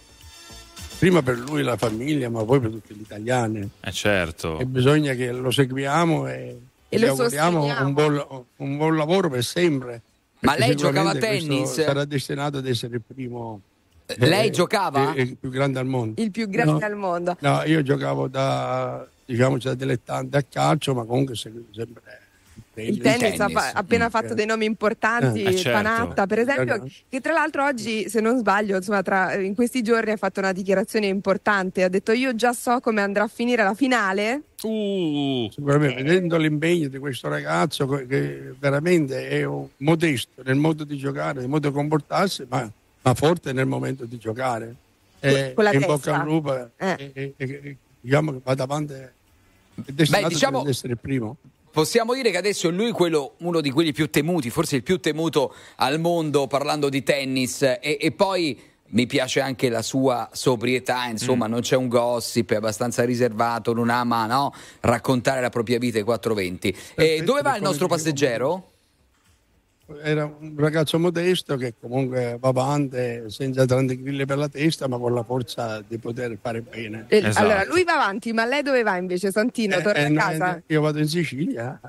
prima 0.99 1.21
per 1.21 1.37
lui 1.39 1.61
e 1.61 1.63
la 1.63 1.77
famiglia, 1.77 2.29
ma 2.29 2.43
poi 2.43 2.59
per 2.59 2.71
tutti 2.71 2.93
gli 2.93 3.01
italiani. 3.01 3.69
Eh 3.79 3.91
certo. 3.91 4.59
E 4.59 4.65
bisogna 4.65 5.13
che 5.13 5.31
lo 5.31 5.51
seguiamo 5.51 6.27
e, 6.27 6.59
E 6.89 6.97
gli 6.97 7.01
lo 7.01 7.09
auguriamo 7.11 7.63
un 7.85 7.93
buon, 7.93 8.45
un 8.57 8.77
buon 8.77 8.95
lavoro 8.95 9.29
per 9.29 9.43
sempre. 9.43 10.01
Ma 10.39 10.55
lei 10.55 10.75
giocava 10.75 11.11
a 11.11 11.15
tennis? 11.15 11.73
Sarà 11.81 12.05
destinato 12.05 12.57
ad 12.57 12.67
essere 12.67 12.95
il 12.95 13.01
primo. 13.05 13.61
Lei 14.17 14.47
eh, 14.47 14.51
giocava? 14.51 15.13
eh, 15.13 15.21
Il 15.21 15.37
più 15.37 15.49
grande 15.49 15.79
al 15.79 15.85
mondo. 15.85 16.21
Il 16.21 16.31
più 16.31 16.47
grande 16.47 16.71
No. 16.79 16.85
al 16.85 16.95
mondo. 16.95 17.35
No, 17.41 17.61
io 17.65 17.81
giocavo 17.81 18.27
da, 18.27 19.05
diciamo, 19.25 19.57
da 19.57 19.73
dilettante 19.73 20.37
a 20.37 20.43
calcio, 20.43 20.93
ma 20.93 21.03
comunque 21.03 21.35
seguivo 21.35 21.65
sempre 21.73 22.01
Il 22.85 22.99
tennis, 22.99 23.39
ha 23.39 23.47
fa- 23.49 23.71
appena 23.73 24.09
fatto 24.09 24.33
dei 24.33 24.45
nomi 24.45 24.65
importanti, 24.65 25.41
Eh, 25.43 25.55
certo. 25.55 25.71
Panatta 25.81 26.27
per 26.27 26.39
esempio, 26.39 26.85
che 27.09 27.21
tra 27.21 27.33
l'altro 27.33 27.65
oggi, 27.65 28.07
se 28.09 28.19
non 28.21 28.37
sbaglio, 28.37 28.75
insomma, 28.77 29.01
tra- 29.01 29.33
in 29.35 29.55
questi 29.55 29.81
giorni 29.81 30.11
ha 30.11 30.17
fatto 30.17 30.39
una 30.39 30.51
dichiarazione 30.51 31.07
importante, 31.07 31.83
ha 31.83 31.89
detto 31.89 32.11
io 32.11 32.35
già 32.35 32.53
so 32.53 32.79
come 32.79 33.01
andrà 33.01 33.23
a 33.23 33.27
finire 33.27 33.63
la 33.63 33.73
finale. 33.73 34.41
Uh. 34.61 35.49
Sicuramente, 35.51 36.03
vedendo 36.03 36.37
l'impegno 36.37 36.87
di 36.87 36.97
questo 36.99 37.27
ragazzo 37.29 37.87
che- 37.87 38.53
veramente 38.59 39.27
è 39.29 39.43
un 39.43 39.67
modesto 39.77 40.41
nel 40.43 40.55
modo 40.55 40.83
di 40.83 40.97
giocare, 40.97 41.39
nel 41.39 41.49
modo 41.49 41.67
di 41.69 41.73
comportarsi, 41.73 42.45
ma, 42.49 42.69
ma 43.01 43.13
forte 43.13 43.53
nel 43.53 43.65
momento 43.67 44.05
di 44.05 44.17
giocare. 44.17 44.75
E, 45.19 45.53
Con 45.55 45.63
la 45.63 45.71
in 45.73 45.79
testa. 45.79 45.93
bocca 45.95 46.19
al 46.21 46.25
lupo, 46.27 46.69
Eh. 46.77 46.95
e- 46.97 47.11
e- 47.13 47.33
e- 47.37 47.77
diciamo 47.99 48.31
che 48.33 48.39
vada 48.43 48.63
avanti, 48.63 48.93
è 48.93 49.09
destinato 49.91 50.27
Beh, 50.27 50.33
diciamo- 50.33 50.59
ad 50.61 50.67
essere 50.67 50.93
il 50.93 50.99
primo. 50.99 51.37
Possiamo 51.77 52.15
dire 52.15 52.31
che 52.31 52.37
adesso 52.37 52.69
è 52.69 52.71
lui 52.71 52.91
quello, 52.91 53.33
uno 53.41 53.61
di 53.61 53.69
quelli 53.69 53.91
più 53.91 54.09
temuti, 54.09 54.49
forse 54.49 54.77
il 54.77 54.81
più 54.81 54.99
temuto 54.99 55.53
al 55.75 55.99
mondo 55.99 56.47
parlando 56.47 56.89
di 56.89 57.03
tennis 57.03 57.61
e, 57.61 57.99
e 58.01 58.11
poi 58.13 58.59
mi 58.87 59.05
piace 59.05 59.41
anche 59.41 59.69
la 59.69 59.83
sua 59.83 60.27
sobrietà, 60.31 61.05
insomma 61.05 61.45
non 61.45 61.59
c'è 61.59 61.75
un 61.75 61.87
gossip, 61.87 62.53
è 62.53 62.55
abbastanza 62.55 63.05
riservato, 63.05 63.73
non 63.73 63.91
ama 63.91 64.25
no, 64.25 64.55
raccontare 64.79 65.39
la 65.39 65.49
propria 65.49 65.77
vita 65.77 65.99
ai 65.99 66.03
420. 66.03 66.67
E 66.67 66.73
Perfetto, 66.95 67.23
dove 67.25 67.41
va 67.43 67.55
il 67.55 67.61
nostro 67.61 67.85
passeggero? 67.85 68.69
Era 70.03 70.25
un 70.25 70.53
ragazzo 70.57 70.99
modesto 70.99 71.55
che 71.55 71.73
comunque 71.79 72.37
va 72.39 72.49
avanti 72.49 73.23
senza 73.27 73.65
tanti 73.65 74.01
grilli 74.01 74.25
per 74.25 74.37
la 74.37 74.49
testa, 74.49 74.87
ma 74.87 74.97
con 74.97 75.13
la 75.13 75.23
forza 75.23 75.81
di 75.87 75.97
poter 75.97 76.37
fare 76.41 76.61
bene. 76.61 77.05
E- 77.07 77.17
Esatto. 77.17 77.39
Allora, 77.39 77.63
lui 77.65 77.83
va 77.85 77.93
avanti, 77.93 78.33
ma 78.33 78.45
lei 78.45 78.61
dove 78.63 78.83
va 78.83 78.97
invece, 78.97 79.31
Santino? 79.31 79.77
Eh, 79.77 79.81
Torna 79.81 79.99
eh, 79.99 80.05
a 80.05 80.11
casa? 80.13 80.55
eh, 80.57 80.63
io 80.67 80.81
vado 80.81 80.99
in 80.99 81.07
Sicilia, 81.07 81.79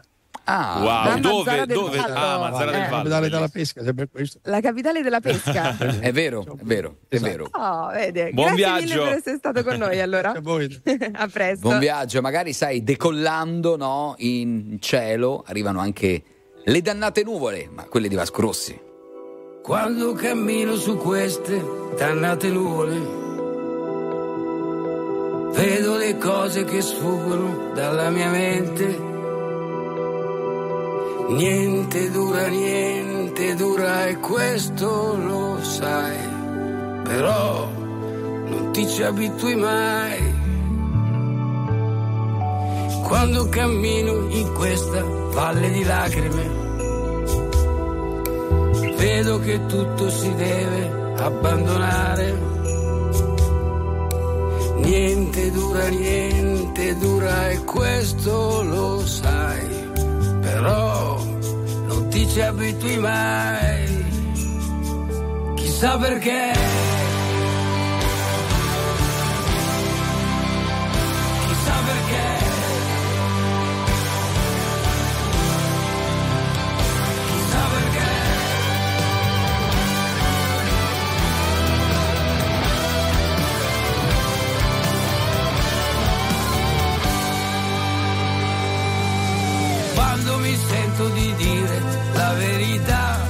Ah, 0.50 1.10
Wow, 1.10 1.18
dove? 1.20 1.66
Dove? 1.66 1.96
Vallo. 1.98 2.14
Ah, 2.14 2.38
Mazzara 2.38 2.70
Eh. 2.70 2.72
del 2.72 2.80
la 2.80 2.86
Vallo. 2.88 2.96
capitale 3.02 3.28
della 3.28 3.48
pesca, 3.48 3.82
sempre 3.84 4.08
questo. 4.10 4.38
La 4.44 4.60
capitale 4.62 5.02
della 5.02 5.20
pesca. 5.20 5.76
è 6.00 6.10
vero, 6.10 6.40
è 6.58 6.62
vero, 6.62 6.96
è 7.06 7.16
Esatto. 7.16 7.30
vero. 7.30 7.48
Oh, 7.52 7.88
vede. 7.90 8.30
Buon 8.32 8.54
Grazie 8.54 8.64
viaggio. 8.64 8.94
mille 8.94 9.08
per 9.10 9.18
essere 9.18 9.36
stato 9.36 9.62
con 9.62 9.76
noi 9.76 10.00
allora. 10.00 10.32
A 10.38 10.40
voi. 10.40 10.80
a 11.12 11.26
presto. 11.28 11.68
Buon 11.68 11.78
viaggio, 11.80 12.22
magari 12.22 12.54
sai, 12.54 12.82
decollando 12.82 13.76
no, 13.76 14.14
in 14.18 14.78
cielo 14.80 15.44
arrivano 15.46 15.80
anche 15.80 16.22
le 16.68 16.82
dannate 16.82 17.22
nuvole, 17.22 17.70
ma 17.72 17.84
quelle 17.84 18.08
di 18.08 18.14
Vasco 18.14 18.42
Rossi. 18.42 18.78
Quando 19.62 20.12
cammino 20.12 20.76
su 20.76 20.98
queste 20.98 21.64
dannate 21.96 22.50
nuvole, 22.50 22.98
vedo 25.54 25.96
le 25.96 26.18
cose 26.18 26.64
che 26.64 26.82
sfuggono 26.82 27.72
dalla 27.72 28.10
mia 28.10 28.28
mente. 28.28 29.06
Niente 31.28 32.10
dura, 32.10 32.46
niente 32.48 33.54
dura 33.54 34.06
e 34.06 34.18
questo 34.18 35.16
lo 35.16 35.62
sai, 35.62 36.18
però 37.02 37.66
non 38.46 38.70
ti 38.72 38.86
ci 38.86 39.02
abitui 39.02 39.54
mai. 39.54 40.47
Quando 43.02 43.48
cammino 43.48 44.28
in 44.28 44.52
questa 44.54 45.02
valle 45.02 45.70
di 45.70 45.82
lacrime, 45.82 46.66
vedo 48.96 49.38
che 49.38 49.66
tutto 49.66 50.10
si 50.10 50.34
deve 50.34 51.14
abbandonare. 51.18 52.56
Niente 54.76 55.50
dura, 55.50 55.88
niente 55.88 56.96
dura 56.98 57.50
e 57.50 57.64
questo 57.64 58.62
lo 58.62 59.04
sai, 59.04 59.90
però 60.40 61.20
non 61.86 62.08
ti 62.08 62.28
ci 62.28 62.40
abitui 62.40 62.96
mai. 62.98 64.06
Chissà 65.56 65.96
perché. 65.98 66.52
Chissà 71.46 71.74
perché. 71.86 72.37
sento 90.68 91.08
di 91.08 91.34
dire 91.36 91.82
la 92.12 92.32
verità. 92.34 93.26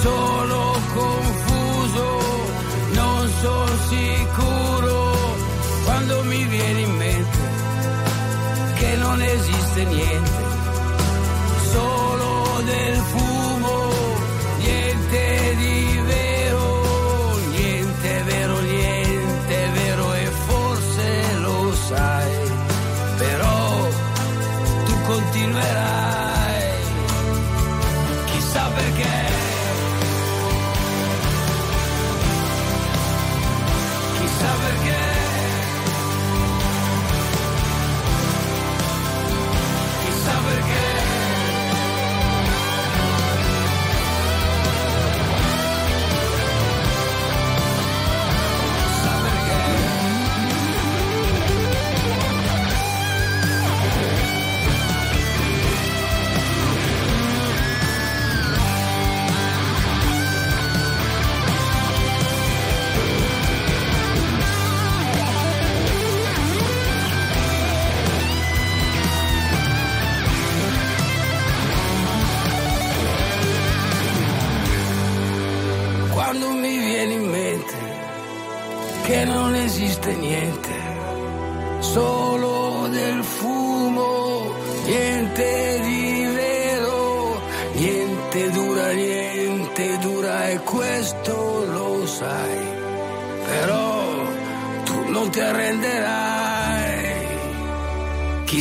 Sono 0.00 0.60
confuso, 0.94 2.06
non 2.92 3.30
sono 3.40 3.76
sicuro 3.88 5.16
quando 5.84 6.22
mi 6.24 6.44
viene 6.44 6.80
in 6.80 6.96
mente 6.96 7.38
che 8.74 8.96
non 8.96 9.20
esiste 9.20 9.84
niente 9.84 10.47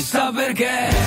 chissà 0.07 0.31
perché. 0.31 1.06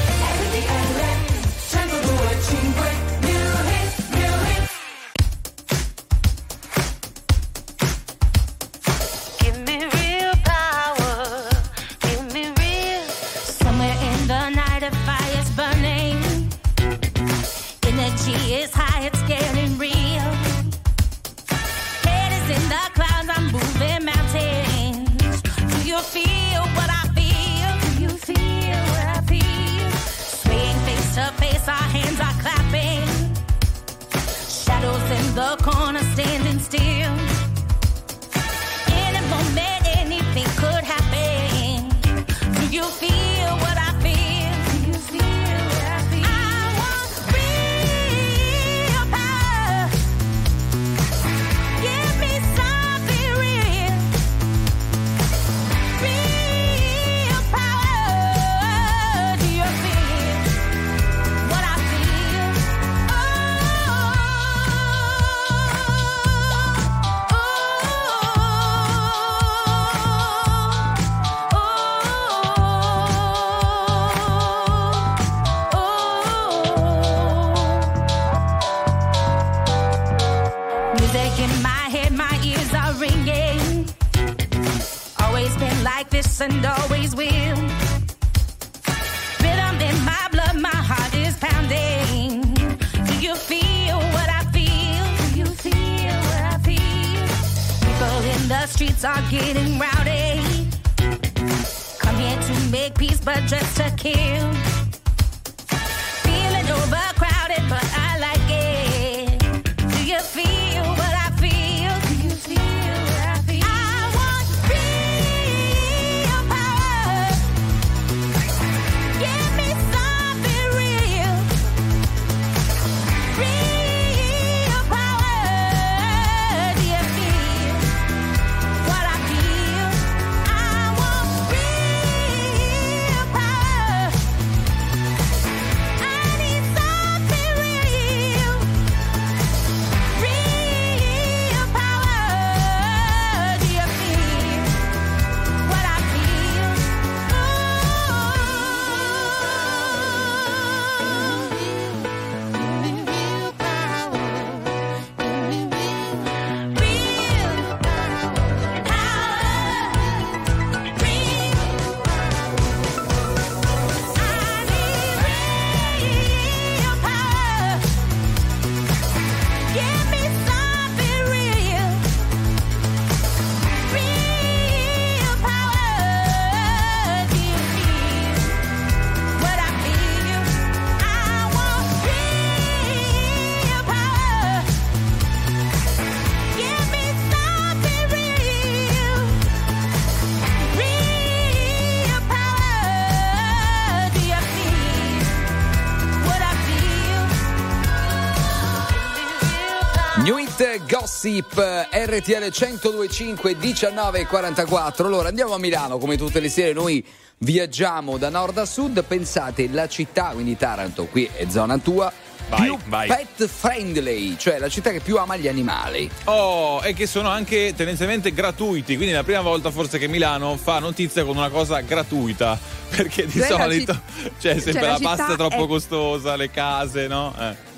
Gossip 201.11 201.53
RTL 201.91 202.51
1025 202.51 203.55
1944. 203.55 205.05
Allora 205.05 205.27
andiamo 205.27 205.53
a 205.53 205.59
Milano 205.59 205.97
come 205.97 206.15
tutte 206.15 206.39
le 206.39 206.47
sere 206.47 206.71
noi 206.71 207.05
viaggiamo 207.39 208.17
da 208.17 208.29
nord 208.29 208.57
a 208.57 208.65
sud. 208.65 209.03
Pensate 209.03 209.67
la 209.69 209.89
città, 209.89 210.29
quindi 210.29 210.55
Taranto, 210.55 211.07
qui 211.07 211.29
è 211.35 211.45
zona 211.49 211.77
tua. 211.79 212.11
Vai, 212.47 212.61
più 212.61 212.77
vai. 212.87 213.07
pet 213.07 213.45
friendly, 213.45 214.35
cioè 214.37 214.57
la 214.57 214.69
città 214.69 214.91
che 214.91 215.01
più 215.01 215.17
ama 215.17 215.35
gli 215.35 215.47
animali. 215.49 216.09
Oh, 216.25 216.81
e 216.83 216.93
che 216.93 217.05
sono 217.07 217.27
anche 217.29 217.73
tendenzialmente 217.75 218.33
gratuiti, 218.33 218.95
quindi 218.95 219.13
è 219.13 219.17
la 219.17 219.23
prima 219.23 219.41
volta 219.41 219.69
forse 219.69 219.97
che 219.97 220.07
Milano 220.07 220.57
fa 220.57 220.79
notizia 220.79 221.23
con 221.23 221.37
una 221.37 221.49
cosa 221.49 221.79
gratuita, 221.81 222.57
perché 222.89 223.25
di 223.25 223.39
Cioè, 223.39 223.47
solito 223.47 224.01
c'è 224.39 224.59
sempre 224.59 224.71
cioè, 224.73 224.81
la, 224.81 224.91
la 224.91 224.99
pasta 224.99 225.35
troppo 225.35 225.65
è- 225.65 225.67
costosa, 225.67 226.35
le 226.35 226.49
case, 226.49 227.07
no? 227.07 227.33
Eh. 227.39 227.70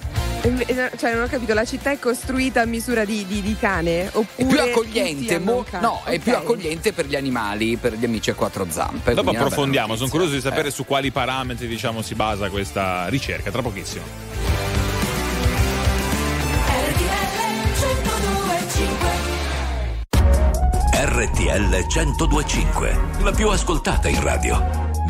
Cioè, 0.43 1.13
non 1.13 1.23
ho 1.23 1.27
capito, 1.27 1.53
la 1.53 1.63
città 1.63 1.91
è 1.91 1.99
costruita 1.99 2.59
a 2.61 2.65
misura 2.65 3.05
di, 3.05 3.25
di- 3.25 3.41
di 3.41 3.55
cane? 3.57 4.09
Oppure 4.11 4.27
È 4.35 4.45
più 4.45 4.59
accogliente, 4.59 5.39
mo- 5.39 5.63
cane? 5.69 5.81
no, 5.85 6.01
è 6.03 6.19
più 6.19 6.35
accogliente 6.35 6.91
per 6.91 7.05
gli 7.05 7.15
animali, 7.15 7.77
per 7.77 7.93
gli 7.93 8.03
amici 8.03 8.29
a 8.29 8.33
quattro 8.33 8.65
zampe. 8.69 9.13
Dopo 9.13 9.29
approfondiamo, 9.29 9.95
sono 9.95 10.09
curioso 10.09 10.33
di 10.33 10.41
sapere 10.41 10.67
Eh. 10.67 10.71
su 10.71 10.83
quali 10.85 11.11
parametri 11.11 11.65
diciamo, 11.65 12.01
si 12.01 12.13
basa 12.15 12.49
questa 12.49 13.07
ricerca, 13.07 13.51
tra 13.51 13.61
pochissimo. 13.61 14.03
RTL 20.91 21.85
1025, 21.87 22.99
la 23.21 23.31
più 23.31 23.49
ascoltata 23.49 24.07
in 24.09 24.21
radio. 24.21 24.91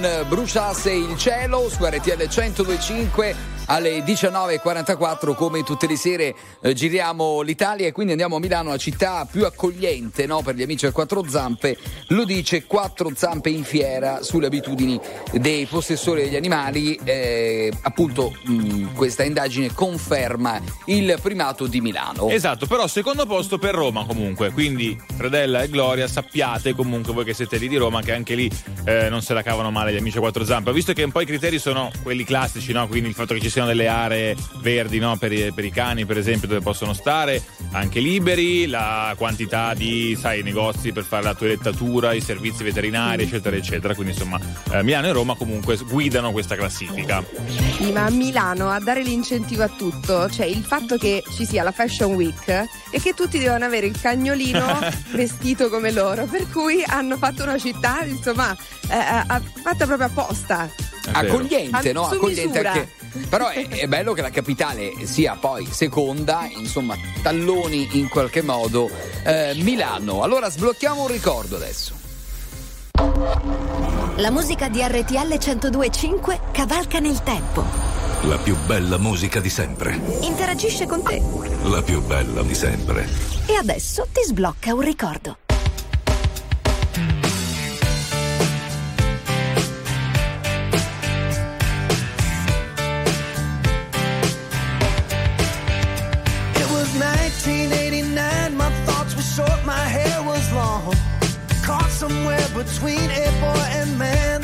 Bruciasse 0.00 0.92
il 0.92 1.16
cielo 1.18 1.68
su 1.68 1.84
RTL 1.84 2.16
1025 2.16 3.34
alle 3.66 3.98
19.44 3.98 5.34
come 5.34 5.62
tutte 5.62 5.86
le 5.86 5.96
sere 5.96 6.34
eh, 6.60 6.72
giriamo 6.72 7.40
l'Italia 7.42 7.86
e 7.86 7.92
quindi 7.92 8.12
andiamo 8.12 8.36
a 8.36 8.38
Milano, 8.40 8.70
la 8.70 8.78
città 8.78 9.26
più 9.30 9.44
accogliente 9.44 10.26
no, 10.26 10.42
per 10.42 10.54
gli 10.54 10.62
amici 10.62 10.86
a 10.86 10.92
quattro 10.92 11.24
zampe, 11.28 11.76
lo 12.10 12.24
dice 12.24 12.64
quattro 12.64 13.12
zampe 13.14 13.50
in 13.50 13.64
fiera 13.64 14.22
sulle 14.22 14.46
abitudini 14.46 14.98
dei 15.32 15.66
possessori 15.66 16.22
degli 16.22 16.36
animali, 16.36 16.98
eh, 17.04 17.72
appunto 17.82 18.32
mh, 18.44 18.94
questa 18.94 19.22
indagine 19.22 19.72
conferma 19.72 20.60
il 20.86 21.18
primato 21.22 21.66
di 21.66 21.80
Milano. 21.80 22.28
Esatto, 22.28 22.66
però 22.66 22.86
secondo 22.86 23.26
posto 23.26 23.58
per 23.58 23.74
Roma 23.74 24.04
comunque, 24.04 24.50
quindi 24.50 24.98
Fredella 25.16 25.62
e 25.62 25.68
Gloria 25.68 26.08
sappiate 26.08 26.74
comunque 26.74 27.12
voi 27.12 27.24
che 27.24 27.34
siete 27.34 27.58
lì 27.58 27.68
di 27.68 27.76
Roma 27.76 28.02
che 28.02 28.12
anche 28.12 28.34
lì 28.34 28.50
eh, 28.84 29.08
non 29.08 29.22
se 29.22 29.34
la 29.34 29.42
cavano 29.42 29.70
male 29.70 29.92
gli 29.92 29.98
amici 29.98 30.16
a 30.16 30.20
quattro 30.20 30.44
zampe, 30.44 30.72
visto 30.72 30.92
che 30.92 31.02
un 31.02 31.12
po' 31.12 31.20
i 31.20 31.26
criteri 31.26 31.58
sono 31.58 31.90
quelli 32.02 32.24
classici, 32.24 32.72
no? 32.72 32.88
quindi 32.88 33.08
il 33.08 33.14
fatto 33.14 33.34
che 33.34 33.40
ci 33.40 33.50
siano 33.50 33.68
delle 33.68 33.86
aree 33.86 34.36
verdi 34.60 34.98
no? 34.98 35.16
per, 35.16 35.32
i, 35.32 35.52
per 35.52 35.64
i 35.64 35.70
cani 35.70 36.04
per 36.06 36.18
esempio 36.18 36.48
dove 36.48 36.60
possono 36.60 36.92
stare 36.92 37.40
anche 37.72 38.00
liberi, 38.00 38.66
la 38.66 39.14
quantità 39.16 39.74
di 39.74 40.16
sai, 40.18 40.42
negozi 40.42 40.92
per 40.92 41.04
fare 41.04 41.24
la 41.24 41.34
toilettatura, 41.34 42.12
i 42.12 42.20
servizi 42.20 42.64
veterinari 42.64 43.24
eccetera 43.24 43.56
eccetera, 43.56 43.94
quindi 43.94 44.12
insomma 44.12 44.38
eh, 44.72 44.82
Milano 44.82 45.08
e 45.08 45.12
Roma 45.12 45.34
comunque 45.34 45.76
guidano 45.76 46.32
questa 46.32 46.56
classifica. 46.56 47.24
Sì, 47.76 47.92
ma 47.92 48.04
a 48.06 48.10
Milano 48.10 48.70
a 48.70 48.80
dare 48.80 49.02
l'incentivo 49.02 49.62
a 49.62 49.68
tutto 49.68 50.26
c'è 50.30 50.44
il 50.44 50.64
fatto 50.64 50.96
che 50.96 51.22
ci 51.34 51.44
sia 51.46 51.62
la 51.62 51.72
Fashion 51.72 52.14
Week 52.14 52.48
e 52.48 53.00
che 53.00 53.14
tutti 53.14 53.38
devono 53.38 53.64
avere 53.64 53.86
il 53.86 53.98
cagnolino 54.00 54.78
vestito 55.12 55.68
come 55.68 55.92
loro, 55.92 56.26
per 56.26 56.48
cui 56.50 56.82
hanno 56.86 57.16
fatto 57.16 57.42
una 57.42 57.58
città, 57.58 58.04
insomma, 58.04 58.56
eh, 58.88 58.96
eh, 58.96 59.40
fatta 59.62 59.86
proprio 59.86 60.06
apposta. 60.06 60.68
Accogliente, 61.12 61.92
no? 61.92 62.06
su 62.08 62.14
Accogliente 62.14 62.58
misura. 62.58 62.72
anche. 62.72 62.88
Però 63.28 63.48
è, 63.48 63.68
è 63.68 63.86
bello 63.86 64.12
che 64.12 64.22
la 64.22 64.30
capitale 64.30 64.92
sia 65.04 65.36
poi 65.38 65.66
seconda, 65.70 66.48
insomma, 66.54 66.96
talloni 67.22 67.98
in 67.98 68.08
qualche 68.08 68.42
modo 68.42 68.90
eh, 69.24 69.52
Milano. 69.56 70.22
Allora 70.22 70.50
sblocchiamo 70.50 71.02
un 71.02 71.08
ricordo 71.08 71.56
adesso. 71.56 71.98
La 74.16 74.30
musica 74.30 74.68
di 74.68 74.80
RTL 74.82 75.38
1025 75.38 76.40
cavalca 76.52 76.98
nel 76.98 77.22
tempo. 77.22 77.64
La 78.24 78.36
più 78.36 78.54
bella 78.66 78.98
musica 78.98 79.40
di 79.40 79.48
sempre. 79.48 79.98
Interagisce 80.20 80.86
con 80.86 81.02
te. 81.02 81.22
La 81.62 81.80
più 81.80 82.02
bella 82.02 82.42
di 82.42 82.54
sempre. 82.54 83.08
E 83.46 83.54
adesso 83.54 84.06
ti 84.12 84.20
sblocca 84.22 84.74
un 84.74 84.82
ricordo. 84.82 85.38
Between 102.64 103.10
a 103.10 103.26
boy 103.40 103.64
and 103.80 103.98
man. 103.98 104.39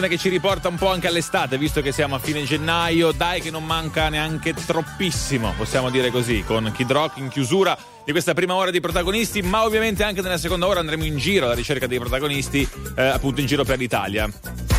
Canzone 0.00 0.08
che 0.08 0.16
ci 0.16 0.28
riporta 0.30 0.68
un 0.68 0.76
po' 0.76 0.90
anche 0.90 1.08
all'estate, 1.08 1.58
visto 1.58 1.82
che 1.82 1.92
siamo 1.92 2.14
a 2.14 2.18
fine 2.18 2.42
gennaio. 2.44 3.12
Dai, 3.12 3.40
che 3.40 3.50
non 3.50 3.64
manca 3.64 4.08
neanche 4.08 4.54
troppissimo, 4.54 5.52
possiamo 5.56 5.90
dire 5.90 6.10
così, 6.10 6.42
con 6.44 6.72
Kid 6.74 6.90
Rock 6.90 7.18
in 7.18 7.28
chiusura 7.28 7.76
di 8.04 8.12
questa 8.12 8.32
prima 8.32 8.54
ora 8.54 8.70
di 8.70 8.80
protagonisti. 8.80 9.42
Ma 9.42 9.64
ovviamente 9.64 10.02
anche 10.02 10.22
nella 10.22 10.38
seconda 10.38 10.66
ora 10.66 10.80
andremo 10.80 11.04
in 11.04 11.18
giro 11.18 11.44
alla 11.46 11.54
ricerca 11.54 11.86
dei 11.86 11.98
protagonisti, 11.98 12.66
eh, 12.96 13.02
appunto 13.02 13.40
in 13.40 13.46
giro 13.46 13.64
per 13.64 13.78
l'Italia. 13.78 14.30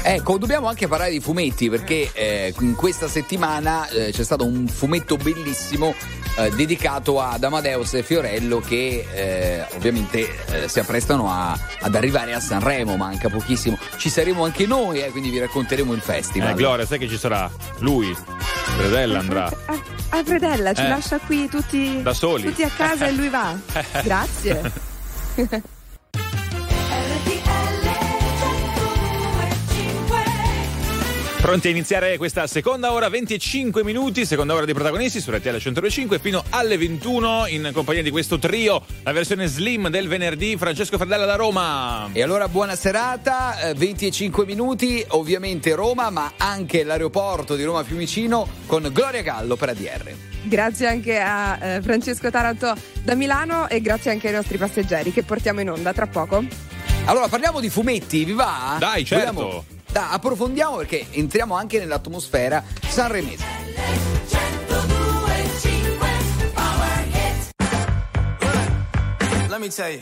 Ecco, 0.03 0.39
dobbiamo 0.39 0.67
anche 0.67 0.87
parlare 0.87 1.11
di 1.11 1.19
fumetti 1.19 1.69
perché 1.69 2.09
eh, 2.13 2.53
in 2.59 2.73
questa 2.73 3.07
settimana 3.07 3.87
eh, 3.89 4.11
c'è 4.11 4.23
stato 4.23 4.45
un 4.45 4.67
fumetto 4.67 5.17
bellissimo 5.17 5.93
eh, 6.37 6.49
dedicato 6.51 7.19
ad 7.21 7.43
Amadeus 7.43 7.93
e 7.95 8.03
Fiorello 8.03 8.59
che 8.59 9.05
eh, 9.13 9.65
ovviamente 9.75 10.27
eh, 10.47 10.67
si 10.67 10.79
apprestano 10.79 11.29
a- 11.31 11.57
ad 11.81 11.95
arrivare 11.95 12.33
a 12.33 12.39
Sanremo, 12.39 12.95
manca 12.97 13.29
pochissimo. 13.29 13.77
Ci 13.97 14.09
saremo 14.09 14.43
anche 14.43 14.65
noi, 14.65 15.01
eh, 15.01 15.09
quindi 15.11 15.29
vi 15.29 15.39
racconteremo 15.39 15.93
il 15.93 16.01
festival. 16.01 16.51
Eh, 16.51 16.53
Gloria, 16.53 16.85
sai 16.85 16.99
che 16.99 17.07
ci 17.07 17.17
sarà? 17.17 17.49
Lui, 17.79 18.15
Fredella 18.77 19.19
andrà. 19.19 19.45
Ah, 19.65 19.79
ah, 20.09 20.23
Fredella, 20.23 20.73
ci 20.73 20.81
Eh. 20.81 20.87
lascia 20.87 21.17
qui 21.19 21.47
tutti, 21.49 22.01
Da 22.01 22.13
soli. 22.13 22.43
tutti 22.43 22.63
a 22.63 22.69
casa 22.75 23.07
e 23.07 23.11
lui 23.11 23.29
va. 23.29 23.53
Grazie. 24.03 24.71
Pronti 31.41 31.69
a 31.69 31.71
iniziare 31.71 32.17
questa 32.17 32.45
seconda 32.45 32.93
ora, 32.93 33.09
25 33.09 33.83
minuti, 33.83 34.27
seconda 34.27 34.53
ora 34.53 34.63
dei 34.63 34.75
protagonisti 34.75 35.19
su 35.19 35.31
RTL 35.31 35.57
105 35.57 36.19
fino 36.19 36.43
alle 36.51 36.77
21 36.77 37.47
in 37.47 37.71
compagnia 37.73 38.03
di 38.03 38.11
questo 38.11 38.37
trio, 38.37 38.85
la 39.01 39.11
versione 39.11 39.47
slim 39.47 39.89
del 39.89 40.07
venerdì, 40.07 40.55
Francesco 40.55 40.97
Fredella 40.97 41.25
da 41.25 41.33
Roma. 41.35 42.09
E 42.13 42.21
allora 42.21 42.47
buona 42.47 42.75
serata, 42.75 43.59
eh, 43.59 43.73
25 43.73 44.45
minuti, 44.45 45.03
ovviamente 45.09 45.73
Roma, 45.73 46.11
ma 46.11 46.33
anche 46.37 46.83
l'aeroporto 46.83 47.55
di 47.55 47.63
Roma 47.63 47.83
Fiumicino 47.83 48.47
con 48.67 48.87
Gloria 48.93 49.23
Gallo 49.23 49.55
per 49.55 49.69
ADR. 49.69 50.13
Grazie 50.43 50.87
anche 50.87 51.19
a 51.19 51.57
eh, 51.59 51.81
Francesco 51.81 52.29
Taranto 52.29 52.75
da 53.01 53.15
Milano 53.15 53.67
e 53.67 53.81
grazie 53.81 54.11
anche 54.11 54.27
ai 54.27 54.35
nostri 54.35 54.59
passeggeri 54.59 55.11
che 55.11 55.23
portiamo 55.23 55.59
in 55.59 55.71
onda 55.71 55.91
tra 55.91 56.05
poco. 56.05 56.43
Allora 57.05 57.27
parliamo 57.27 57.59
di 57.59 57.69
fumetti, 57.69 58.25
vi 58.25 58.33
va? 58.33 58.75
Dai, 58.77 59.03
certo. 59.03 59.33
Vogliamo- 59.33 59.70
da, 59.91 60.09
approfondiamo 60.11 60.77
perché 60.77 61.07
entriamo 61.11 61.55
anche 61.55 61.79
nell'atmosfera 61.79 62.63
sanremese. 62.87 63.43
Let 69.49 69.59
me 69.59 69.67
tell 69.69 69.91
you. 69.91 70.01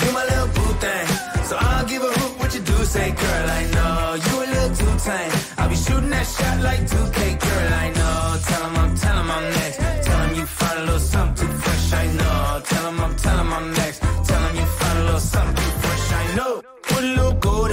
You 0.00 0.12
my 0.12 0.24
little 0.24 0.48
boo 0.54 0.74
thing. 0.78 1.06
So 1.44 1.56
I'll 1.56 1.84
give 1.86 2.02
a 2.02 2.06
hoot 2.06 2.38
what 2.38 2.54
you 2.54 2.60
do 2.62 2.84
say, 2.84 3.10
girl. 3.10 3.50
I 3.50 3.66
know 3.74 4.14
you 4.14 4.42
a 4.42 4.46
little 4.46 4.76
too 4.76 4.96
tame. 5.04 5.32
I'll 5.58 5.68
be 5.68 5.74
shooting 5.74 6.10
that 6.10 6.26
shot 6.26 6.60
like 6.62 6.80
2K, 6.86 7.38
girl. 7.38 7.72
I 7.74 7.90
know. 7.90 8.38
Tell 8.46 8.62
'em 8.64 8.76
I'm, 8.76 8.94
tell 8.96 9.18
'em 9.18 9.30
I'm 9.30 9.50
next. 9.50 9.78
Tell 10.06 10.20
'em 10.22 10.34
you 10.36 10.46
find 10.46 10.78
a 10.78 10.82
little 10.84 11.00
something 11.00 11.48
too 11.48 11.52
fresh. 11.58 11.92
I 11.92 12.06
know. 12.16 12.62
Tell 12.64 12.86
'em 12.86 13.00
I'm, 13.00 13.14
tell 13.16 13.38
'em 13.40 13.52
I'm 13.52 13.72
next. 13.74 14.00
Tell 14.24 14.42
'em 14.44 14.56
you 14.56 14.66
find 14.78 14.98
a 14.98 15.02
little 15.04 15.20
something 15.20 15.67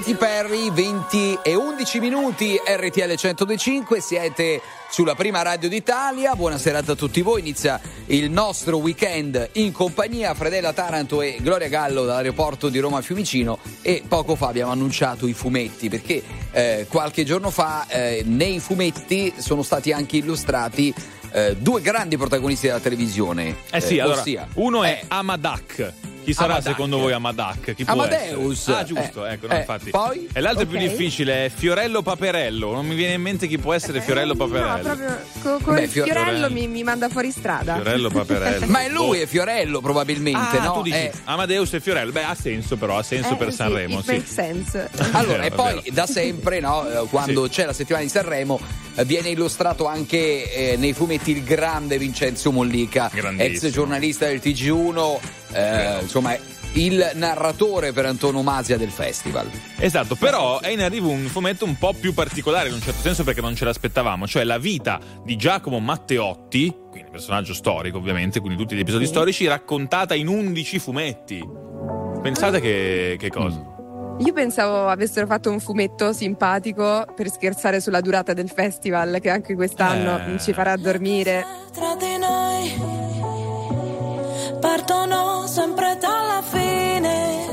Katy 0.00 0.14
Perry, 0.14 0.70
20 0.70 1.40
e 1.42 1.54
11 1.54 2.00
minuti, 2.00 2.56
RTL 2.56 3.00
1025, 3.00 4.00
siete 4.00 4.62
sulla 4.88 5.14
prima 5.14 5.42
radio 5.42 5.68
d'Italia. 5.68 6.34
Buona 6.34 6.56
serata 6.56 6.92
a 6.92 6.94
tutti 6.94 7.20
voi. 7.20 7.40
Inizia 7.40 7.78
il 8.06 8.30
nostro 8.30 8.78
weekend 8.78 9.50
in 9.54 9.72
compagnia 9.72 10.32
Fredella 10.32 10.72
Taranto 10.72 11.20
e 11.20 11.36
Gloria 11.42 11.68
Gallo 11.68 12.06
dall'aeroporto 12.06 12.70
di 12.70 12.78
Roma 12.78 13.02
Fiumicino 13.02 13.58
e 13.82 14.02
poco 14.08 14.36
fa 14.36 14.48
abbiamo 14.48 14.72
annunciato 14.72 15.26
i 15.26 15.34
fumetti 15.34 15.90
perché 15.90 16.22
eh, 16.50 16.86
qualche 16.88 17.24
giorno 17.24 17.50
fa 17.50 17.86
eh, 17.86 18.22
nei 18.24 18.58
fumetti 18.58 19.34
sono 19.36 19.62
stati 19.62 19.92
anche 19.92 20.16
illustrati 20.16 20.94
eh, 21.32 21.56
due 21.58 21.82
grandi 21.82 22.16
protagonisti 22.16 22.68
della 22.68 22.80
televisione. 22.80 23.54
Eh 23.70 23.82
sì, 23.82 23.98
allora, 23.98 24.20
ossia, 24.20 24.48
uno 24.54 24.82
è 24.82 25.00
eh, 25.02 25.04
Amadak. 25.08 26.09
Chi 26.22 26.34
sarà 26.34 26.54
Amadak. 26.54 26.70
secondo 26.72 26.98
voi 26.98 27.12
Amadak? 27.12 27.74
Chi 27.74 27.84
può 27.84 27.94
Amadeus. 27.94 28.58
essere? 28.60 28.76
Ah, 28.76 28.84
giusto, 28.84 29.26
Eh, 29.26 29.32
ecco, 29.32 29.46
no, 29.46 29.54
eh, 29.54 29.58
infatti. 29.58 29.90
poi? 29.90 30.28
E 30.32 30.40
l'altro 30.40 30.62
Ok. 30.64 30.68
più 30.68 30.78
difficile 30.78 31.46
è 31.46 31.48
Fiorello 31.48 32.02
Paperello. 32.02 32.72
Non 32.72 32.86
mi 32.86 32.94
viene 32.94 33.14
in 33.14 33.22
mente 33.22 33.46
chi 33.46 33.58
può 33.58 33.72
essere 33.72 34.00
Fiorello 34.00 34.34
Paperello. 34.34 34.76
No, 34.76 34.82
proprio 34.82 35.18
co- 35.42 35.58
con 35.64 35.74
Beh, 35.74 35.88
fiorello 35.88 36.20
Fiorello. 36.20 36.50
mi, 36.50 36.68
mi 36.68 36.82
manda 36.84 37.08
fuori 37.08 37.30
strada. 37.30 37.74
Fiorello 37.76 38.10
Paperello. 38.10 38.66
Ma 38.68 38.82
è 38.82 38.88
lui, 38.88 39.20
è 39.20 39.26
Fiorello 39.26 39.80
probabilmente, 39.80 40.58
Ah, 40.58 40.64
no? 40.64 40.72
tu 40.74 40.82
dici 40.82 40.96
Eh, 40.96 41.12
Amadeus 41.24 41.72
e 41.74 41.80
Fiorello. 41.80 42.12
Beh, 42.12 42.24
ha 42.24 42.34
senso 42.34 42.76
però, 42.76 42.98
ha 42.98 43.02
senso 43.02 43.32
Eh, 43.32 43.36
per 43.36 43.50
sì, 43.50 43.56
Sanremo, 43.56 44.02
sì. 44.02 44.10
makes 44.12 44.32
sense. 44.32 44.90
Allora, 45.12 45.42
e 45.44 45.50
poi 45.50 45.82
da 45.90 46.06
sempre, 46.06 46.60
no, 46.60 46.86
eh, 46.88 47.06
quando 47.08 47.48
c'è 47.48 47.64
la 47.64 47.72
settimana 47.72 48.04
di 48.04 48.10
Sanremo, 48.10 48.60
eh, 48.94 49.04
viene 49.04 49.30
illustrato 49.30 49.86
anche 49.86 50.52
eh, 50.72 50.76
nei 50.76 50.92
fumetti 50.92 51.30
il 51.32 51.42
grande 51.44 51.98
Vincenzo 51.98 52.52
Mollica, 52.52 53.10
ex 53.36 53.68
giornalista 53.70 54.26
del 54.26 54.40
TG1, 54.42 55.18
eh, 55.52 55.98
insomma, 56.02 56.36
il 56.74 57.10
narratore 57.14 57.92
per 57.92 58.06
antonomasia 58.06 58.76
del 58.76 58.90
festival. 58.90 59.50
Esatto, 59.78 60.14
però 60.14 60.60
è 60.60 60.68
in 60.68 60.80
arrivo 60.80 61.08
un 61.08 61.26
fumetto 61.26 61.64
un 61.64 61.76
po' 61.76 61.92
più 61.92 62.14
particolare 62.14 62.68
in 62.68 62.74
un 62.74 62.80
certo 62.80 63.00
senso 63.00 63.24
perché 63.24 63.40
non 63.40 63.54
ce 63.56 63.64
l'aspettavamo, 63.64 64.26
cioè 64.26 64.44
la 64.44 64.58
vita 64.58 65.00
di 65.24 65.36
Giacomo 65.36 65.80
Matteotti, 65.80 66.74
quindi 66.90 67.10
personaggio 67.10 67.54
storico 67.54 67.98
ovviamente, 67.98 68.40
quindi 68.40 68.56
tutti 68.56 68.76
gli 68.76 68.80
episodi 68.80 69.06
storici, 69.06 69.46
raccontata 69.46 70.14
in 70.14 70.28
11 70.28 70.78
fumetti. 70.78 71.42
Pensate 72.22 72.60
che, 72.60 73.16
che 73.18 73.30
cosa? 73.30 73.78
Io 74.18 74.32
pensavo 74.34 74.86
avessero 74.88 75.26
fatto 75.26 75.50
un 75.50 75.60
fumetto 75.60 76.12
simpatico 76.12 77.06
per 77.16 77.30
scherzare 77.30 77.80
sulla 77.80 78.02
durata 78.02 78.34
del 78.34 78.50
festival, 78.50 79.18
che 79.20 79.30
anche 79.30 79.54
quest'anno 79.54 80.34
Eh. 80.34 80.38
ci 80.38 80.52
farà 80.52 80.76
dormire. 80.76 81.42
tra 81.72 81.96
di 81.96 82.18
noi 82.18 83.09
partono 84.60 85.46
sempre 85.46 85.96
dalla 85.98 86.42
fine. 86.42 87.48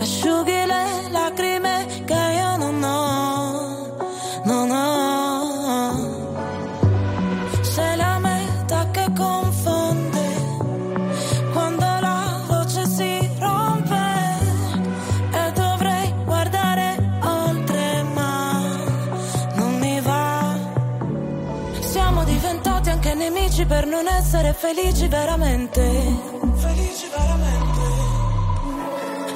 Asciughi 0.00 0.64
le 0.72 1.10
lacrime 1.10 1.86
che 2.04 2.14
io 2.14 2.56
non 2.56 2.82
ho 2.82 3.70
non 4.44 4.70
ho. 4.70 5.98
Sei 7.62 7.96
la 7.96 8.18
meta 8.18 8.88
che 8.90 9.06
confonde 9.16 10.28
quando 11.52 11.84
la 11.84 12.42
voce 12.46 12.86
si 12.86 13.30
rompe 13.38 14.06
e 15.32 15.52
dovrei 15.52 16.14
guardare 16.24 16.96
oltre 17.22 18.02
ma 18.14 18.60
non 19.54 19.78
mi 19.78 20.00
va. 20.00 20.56
Siamo 21.80 22.24
diventati 22.24 22.90
anche 22.90 23.14
nemici 23.14 23.64
per 23.66 23.86
non 23.86 24.06
essere 24.08 24.52
felici 24.52 25.06
veramente. 25.08 26.29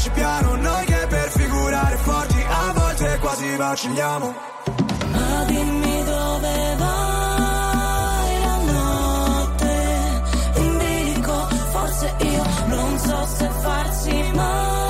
andarci 0.00 0.10
piano 0.10 0.56
Noi 0.56 0.84
che 0.86 1.06
per 1.08 1.30
figurare 1.30 1.96
forti 1.96 2.44
A 2.48 2.72
volte 2.72 3.18
quasi 3.20 3.56
vacilliamo. 3.56 4.34
Ma 5.12 5.44
dimmi 5.44 6.04
dove 6.04 6.76
vai 6.78 8.40
la 8.40 8.56
notte? 8.72 10.22
In 10.56 10.78
bilico, 10.78 11.48
forse 11.70 12.14
io 12.18 12.44
non 12.66 12.98
so 12.98 13.26
se 13.26 13.50
farsi 13.60 14.30
male 14.34 14.89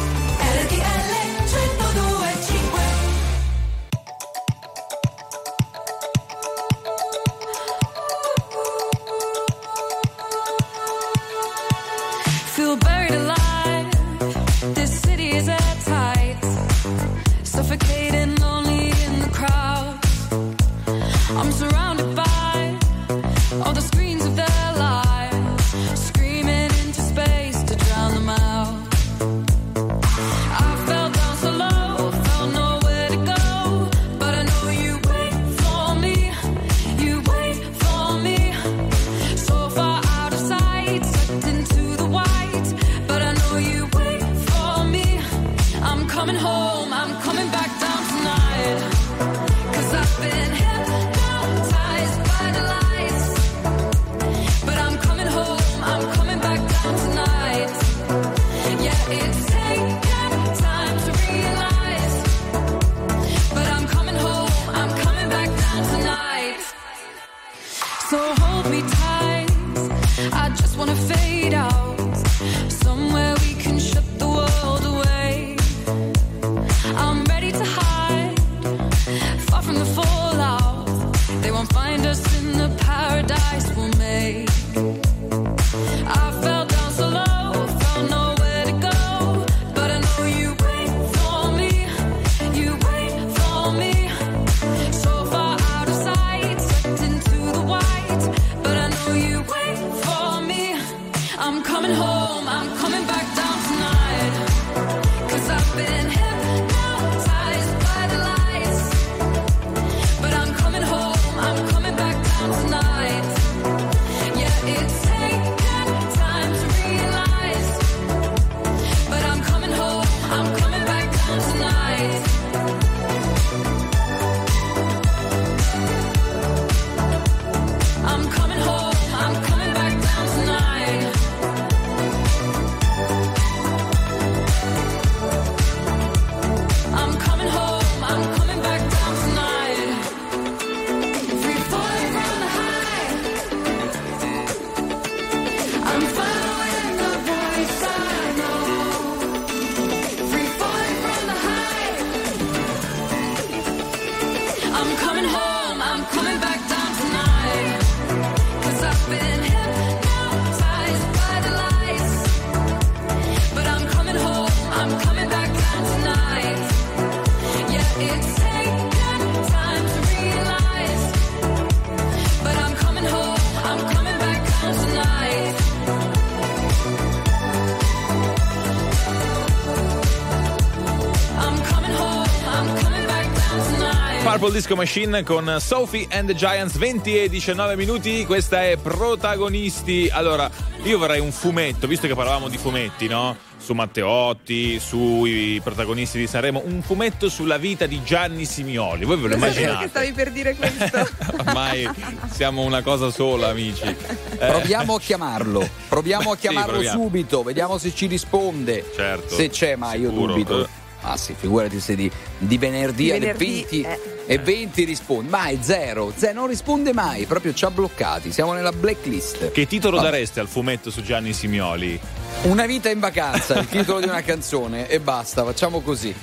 Soul 184.51 184.63
Disco 184.63 184.75
Machine 184.75 185.23
con 185.23 185.57
Sophie 185.61 186.07
and 186.11 186.27
the 186.27 186.35
Giants, 186.35 186.75
20 186.75 187.23
e 187.23 187.29
19 187.29 187.77
minuti, 187.77 188.25
questa 188.25 188.65
è 188.65 188.75
Protagonisti. 188.75 190.09
Allora, 190.11 190.51
io 190.83 190.97
vorrei 190.97 191.21
un 191.21 191.31
fumetto, 191.31 191.87
visto 191.87 192.05
che 192.05 192.15
parlavamo 192.15 192.49
di 192.49 192.57
fumetti, 192.57 193.07
no? 193.07 193.37
Su 193.57 193.71
Matteotti, 193.71 194.77
sui 194.77 195.61
protagonisti 195.63 196.17
di 196.17 196.27
Sanremo, 196.27 196.61
un 196.65 196.81
fumetto 196.81 197.29
sulla 197.29 197.57
vita 197.57 197.85
di 197.85 198.03
Gianni 198.03 198.43
Simioli. 198.43 199.05
Voi 199.05 199.15
ve 199.17 199.29
lo 199.29 199.35
immaginate? 199.35 199.71
Perché 199.71 199.87
stavi 199.87 200.11
per 200.11 200.31
dire 200.31 200.55
questo. 200.55 201.07
Ormai 201.47 201.89
siamo 202.29 202.63
una 202.63 202.81
cosa 202.81 203.09
sola, 203.09 203.47
amici. 203.47 203.83
Eh. 203.83 203.95
Proviamo 204.35 204.95
a 204.95 204.99
chiamarlo, 204.99 205.69
proviamo 205.87 206.31
a 206.31 206.35
chiamarlo 206.35 206.79
sì, 206.79 206.87
proviamo. 206.87 207.03
subito, 207.03 207.43
vediamo 207.43 207.77
se 207.77 207.95
ci 207.95 208.05
risponde. 208.07 208.83
Certo. 208.93 209.33
Se 209.33 209.49
c'è, 209.49 209.77
ma 209.77 209.91
sicuro. 209.91 210.09
io 210.09 210.25
dubito. 210.27 210.63
Eh. 210.65 210.79
Ah 211.03 211.17
sì, 211.17 211.33
figurati 211.35 211.79
se 211.79 211.95
di, 211.95 212.11
di 212.37 212.57
venerdì, 212.57 213.03
di 213.03 213.09
venerdì 213.09 213.27
alle 213.27 213.33
20 213.33 213.81
eh 213.81 214.10
e 214.25 214.37
20 214.37 214.83
risponde, 214.83 215.29
mai 215.29 215.59
zero, 215.61 216.13
zero, 216.15 216.33
non 216.33 216.47
risponde 216.47 216.93
mai, 216.93 217.25
proprio 217.25 217.53
ci 217.53 217.65
ha 217.65 217.71
bloccati, 217.71 218.31
siamo 218.31 218.53
nella 218.53 218.71
blacklist. 218.71 219.51
Che 219.51 219.67
titolo 219.67 219.97
Vabbè. 219.97 220.09
dareste 220.09 220.39
al 220.39 220.47
fumetto 220.47 220.89
su 220.89 221.01
Gianni 221.01 221.33
Simioli? 221.33 221.99
Una 222.43 222.65
vita 222.65 222.89
in 222.89 222.99
vacanza, 222.99 223.59
il 223.59 223.67
titolo 223.67 223.99
di 223.99 224.07
una 224.07 224.21
canzone 224.21 224.87
e 224.87 224.99
basta, 224.99 225.43
facciamo 225.43 225.81
così. 225.81 226.13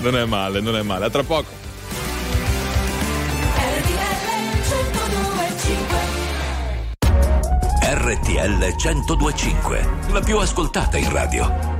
Non 0.00 0.16
è 0.16 0.24
male, 0.24 0.60
non 0.60 0.76
è 0.76 0.82
male, 0.82 1.06
a 1.06 1.10
tra 1.10 1.22
poco. 1.22 1.58
RTL 7.82 8.74
1025, 8.76 9.88
la 10.12 10.20
più 10.20 10.38
ascoltata 10.38 10.96
in 10.96 11.10
radio. 11.12 11.79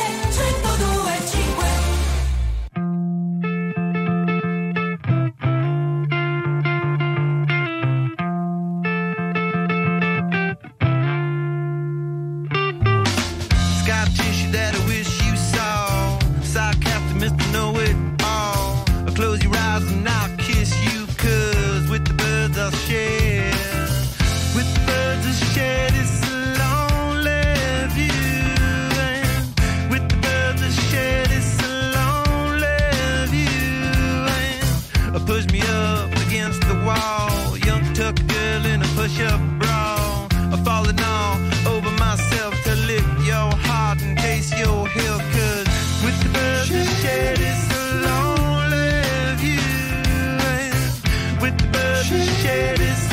birds 52.39 53.07
I 53.07 53.10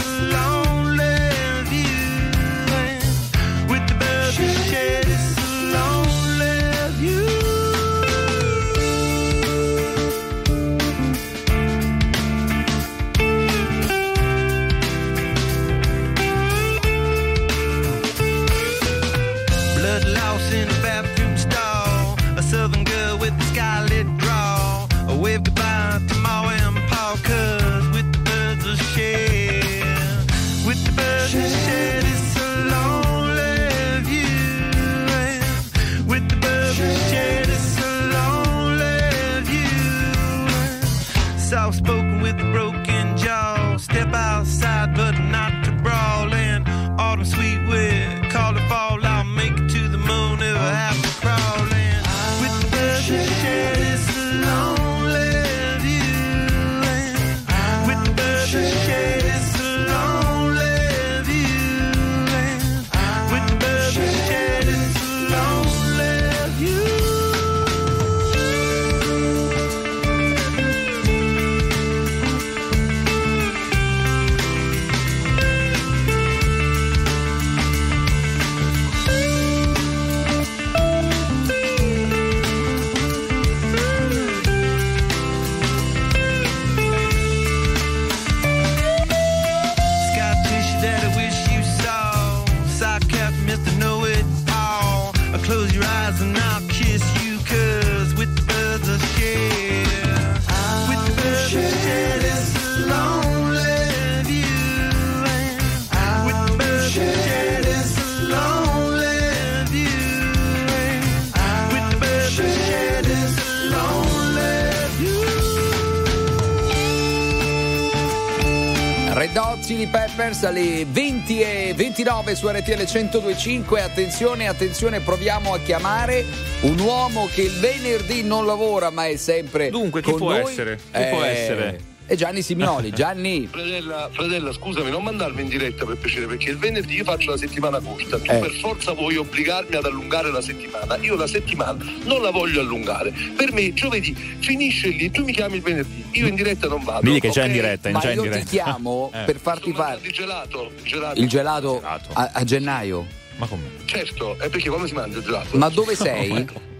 Peppers 120.38 120.44
alle 120.44 120.86
20 120.88 121.40
e 121.40 121.72
29 121.74 122.34
su 122.34 122.48
RTL 122.48 122.84
1025. 122.86 123.82
Attenzione, 123.82 124.46
attenzione, 124.48 125.00
proviamo 125.00 125.52
a 125.52 125.58
chiamare 125.58 126.24
un 126.60 126.78
uomo 126.78 127.28
che 127.32 127.42
il 127.42 127.52
venerdì 127.58 128.22
non 128.22 128.46
lavora, 128.46 128.90
ma 128.90 129.06
è 129.06 129.16
sempre. 129.16 129.70
Dunque, 129.70 130.00
chi 130.02 130.10
con 130.10 130.18
può 130.20 130.30
noi. 130.30 130.40
essere? 130.42 130.76
Chi 130.76 131.04
può 131.10 131.22
essere? 131.22 131.80
È 132.06 132.14
Gianni 132.14 132.40
Simioli. 132.42 132.90
Gianni. 132.94 133.48
Fratella, 133.50 134.08
fratella, 134.12 134.52
scusami, 134.52 134.90
non 134.90 135.02
mandarmi 135.02 135.42
in 135.42 135.48
diretta 135.48 135.84
per 135.84 135.96
piacere, 135.96 136.26
perché 136.26 136.50
il 136.50 136.56
venerdì 136.56 136.94
io 136.94 137.04
faccio 137.04 137.30
la 137.30 137.36
settimana 137.36 137.80
corta. 137.80 138.18
Tu 138.18 138.30
Eh. 138.30 138.38
per 138.38 138.50
forza 138.52 138.92
vuoi 138.92 139.16
obbligarmi 139.16 139.74
ad 139.76 139.84
allungare 139.84 140.30
la 140.30 140.40
settimana. 140.40 140.96
Io 140.98 141.16
la 141.16 141.26
settimana 141.26 141.84
non 142.04 142.22
la 142.22 142.30
voglio 142.30 142.60
allungare. 142.60 143.12
Per 143.36 143.52
me 143.52 143.72
giovedì 143.74 144.14
finisce 144.40 144.88
lì, 144.88 145.10
tu 145.10 145.24
mi 145.24 145.32
chiami 145.32 145.56
il 145.56 145.62
venerdì. 145.62 145.97
Io 146.18 146.26
in 146.26 146.34
diretta 146.34 146.66
non 146.68 146.82
vado. 146.84 147.00
Digli 147.02 147.20
che 147.20 147.30
c'è 147.30 147.44
in 147.46 147.52
diretta, 147.52 147.90
Ma 147.90 147.98
già 148.00 148.10
in 148.10 148.16
io 148.16 148.22
ti 148.24 148.28
diretta. 148.28 148.48
chiamo 148.50 149.10
Eh. 149.14 149.24
per 149.24 149.38
farti 149.38 149.72
fare 149.72 149.98
Il 150.02 150.12
gelato, 150.12 150.70
il 150.76 150.82
gelato. 150.82 151.20
il 151.20 151.28
gelato 151.28 151.80
a, 151.82 152.30
a 152.32 152.44
gennaio. 152.44 153.06
Ma 153.36 153.46
come? 153.46 153.70
Certo, 153.84 154.36
è 154.38 154.48
perché 154.48 154.68
quando 154.68 154.86
si 154.86 154.94
mangia 154.94 155.18
il 155.18 155.24
gelato? 155.24 155.56
Ma 155.56 155.68
dove 155.68 155.94
sei? 155.94 156.46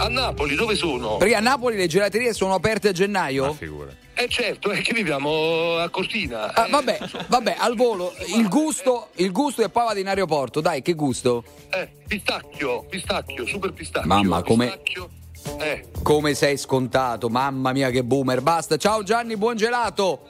A 0.00 0.08
Napoli, 0.08 0.54
dove 0.54 0.74
sono? 0.76 1.18
Perché 1.18 1.34
a 1.34 1.40
Napoli 1.40 1.76
le 1.76 1.86
gelaterie 1.86 2.32
sono 2.32 2.54
aperte 2.54 2.88
a 2.88 2.92
gennaio? 2.92 3.54
Eh 4.14 4.28
certo, 4.28 4.70
è 4.70 4.80
che 4.80 4.94
viviamo 4.94 5.76
a 5.76 5.90
Cortina. 5.90 6.54
Ah, 6.54 6.68
vabbè, 6.70 6.98
vabbè, 7.28 7.56
al 7.58 7.76
volo, 7.76 8.14
il 8.34 8.48
gusto, 8.48 9.08
il 9.16 9.30
gusto 9.30 9.62
e 9.62 9.68
poi 9.68 9.84
vado 9.84 9.98
in 9.98 10.08
aeroporto, 10.08 10.62
dai, 10.62 10.80
che 10.80 10.94
gusto? 10.94 11.44
Eh, 11.70 11.86
pistacchio, 12.08 12.84
pistacchio, 12.88 13.46
super 13.46 13.72
pistacchio. 13.74 14.08
Mamma, 14.08 14.42
come, 14.42 14.66
Pistacchio. 14.68 15.10
Eh, 15.58 15.86
come 16.02 16.34
sei 16.34 16.56
scontato, 16.56 17.28
mamma 17.28 17.72
mia 17.72 17.90
che 17.90 18.02
boomer, 18.02 18.40
basta, 18.40 18.76
ciao 18.76 19.02
Gianni, 19.02 19.36
buon 19.36 19.56
gelato! 19.56 20.26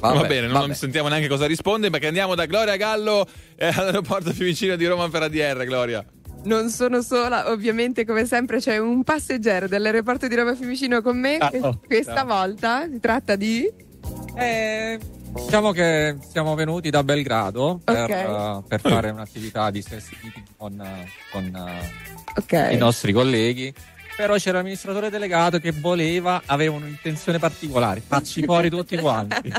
Vabbè, 0.00 0.18
Va 0.20 0.26
bene, 0.26 0.42
non, 0.42 0.52
vabbè. 0.52 0.66
non 0.68 0.76
sentiamo 0.76 1.08
neanche 1.08 1.28
cosa 1.28 1.46
risponde, 1.46 1.90
perché 1.90 2.06
andiamo 2.06 2.34
da 2.34 2.46
Gloria 2.46 2.76
Gallo 2.76 3.26
eh, 3.56 3.66
all'aeroporto 3.66 4.32
più 4.32 4.44
vicino 4.44 4.76
di 4.76 4.86
Roma 4.86 5.08
per 5.08 5.22
ADR, 5.22 5.64
Gloria. 5.64 6.04
Non 6.44 6.68
sono 6.70 7.00
sola, 7.02 7.50
ovviamente 7.50 8.04
come 8.04 8.24
sempre 8.26 8.58
c'è 8.58 8.78
un 8.78 9.02
passeggero 9.02 9.66
dell'aeroporto 9.66 10.28
di 10.28 10.34
Roma 10.34 10.54
Fiumicino 10.54 11.00
con 11.02 11.18
me. 11.18 11.38
Ah, 11.38 11.50
oh, 11.60 11.80
Questa 11.86 12.14
ciao. 12.16 12.26
volta 12.26 12.86
si 12.90 13.00
tratta 13.00 13.34
di... 13.36 13.66
Eh, 14.36 14.98
diciamo 15.30 15.72
che 15.72 16.16
siamo 16.30 16.54
venuti 16.54 16.90
da 16.90 17.02
Belgrado 17.02 17.80
per, 17.82 18.02
Ok. 18.04 18.10
eh, 18.10 18.62
per 18.68 18.80
fare 18.80 19.10
un'attività 19.10 19.70
di 19.70 19.80
stress 19.82 20.08
meeting 20.22 20.44
con, 20.56 20.82
con, 21.32 21.44
eh, 21.44 21.90
Ok. 22.36 22.72
i 22.72 22.76
nostri 22.76 23.12
colleghi. 23.12 23.72
Però 24.16 24.36
c'era 24.36 24.58
l'amministratore 24.58 25.10
delegato 25.10 25.58
che 25.58 25.72
voleva, 25.72 26.42
aveva 26.46 26.76
un'intenzione 26.76 27.38
particolare, 27.40 28.00
farci 28.06 28.42
fuori 28.46 28.70
tutti 28.70 28.96
quanti. 28.96 29.52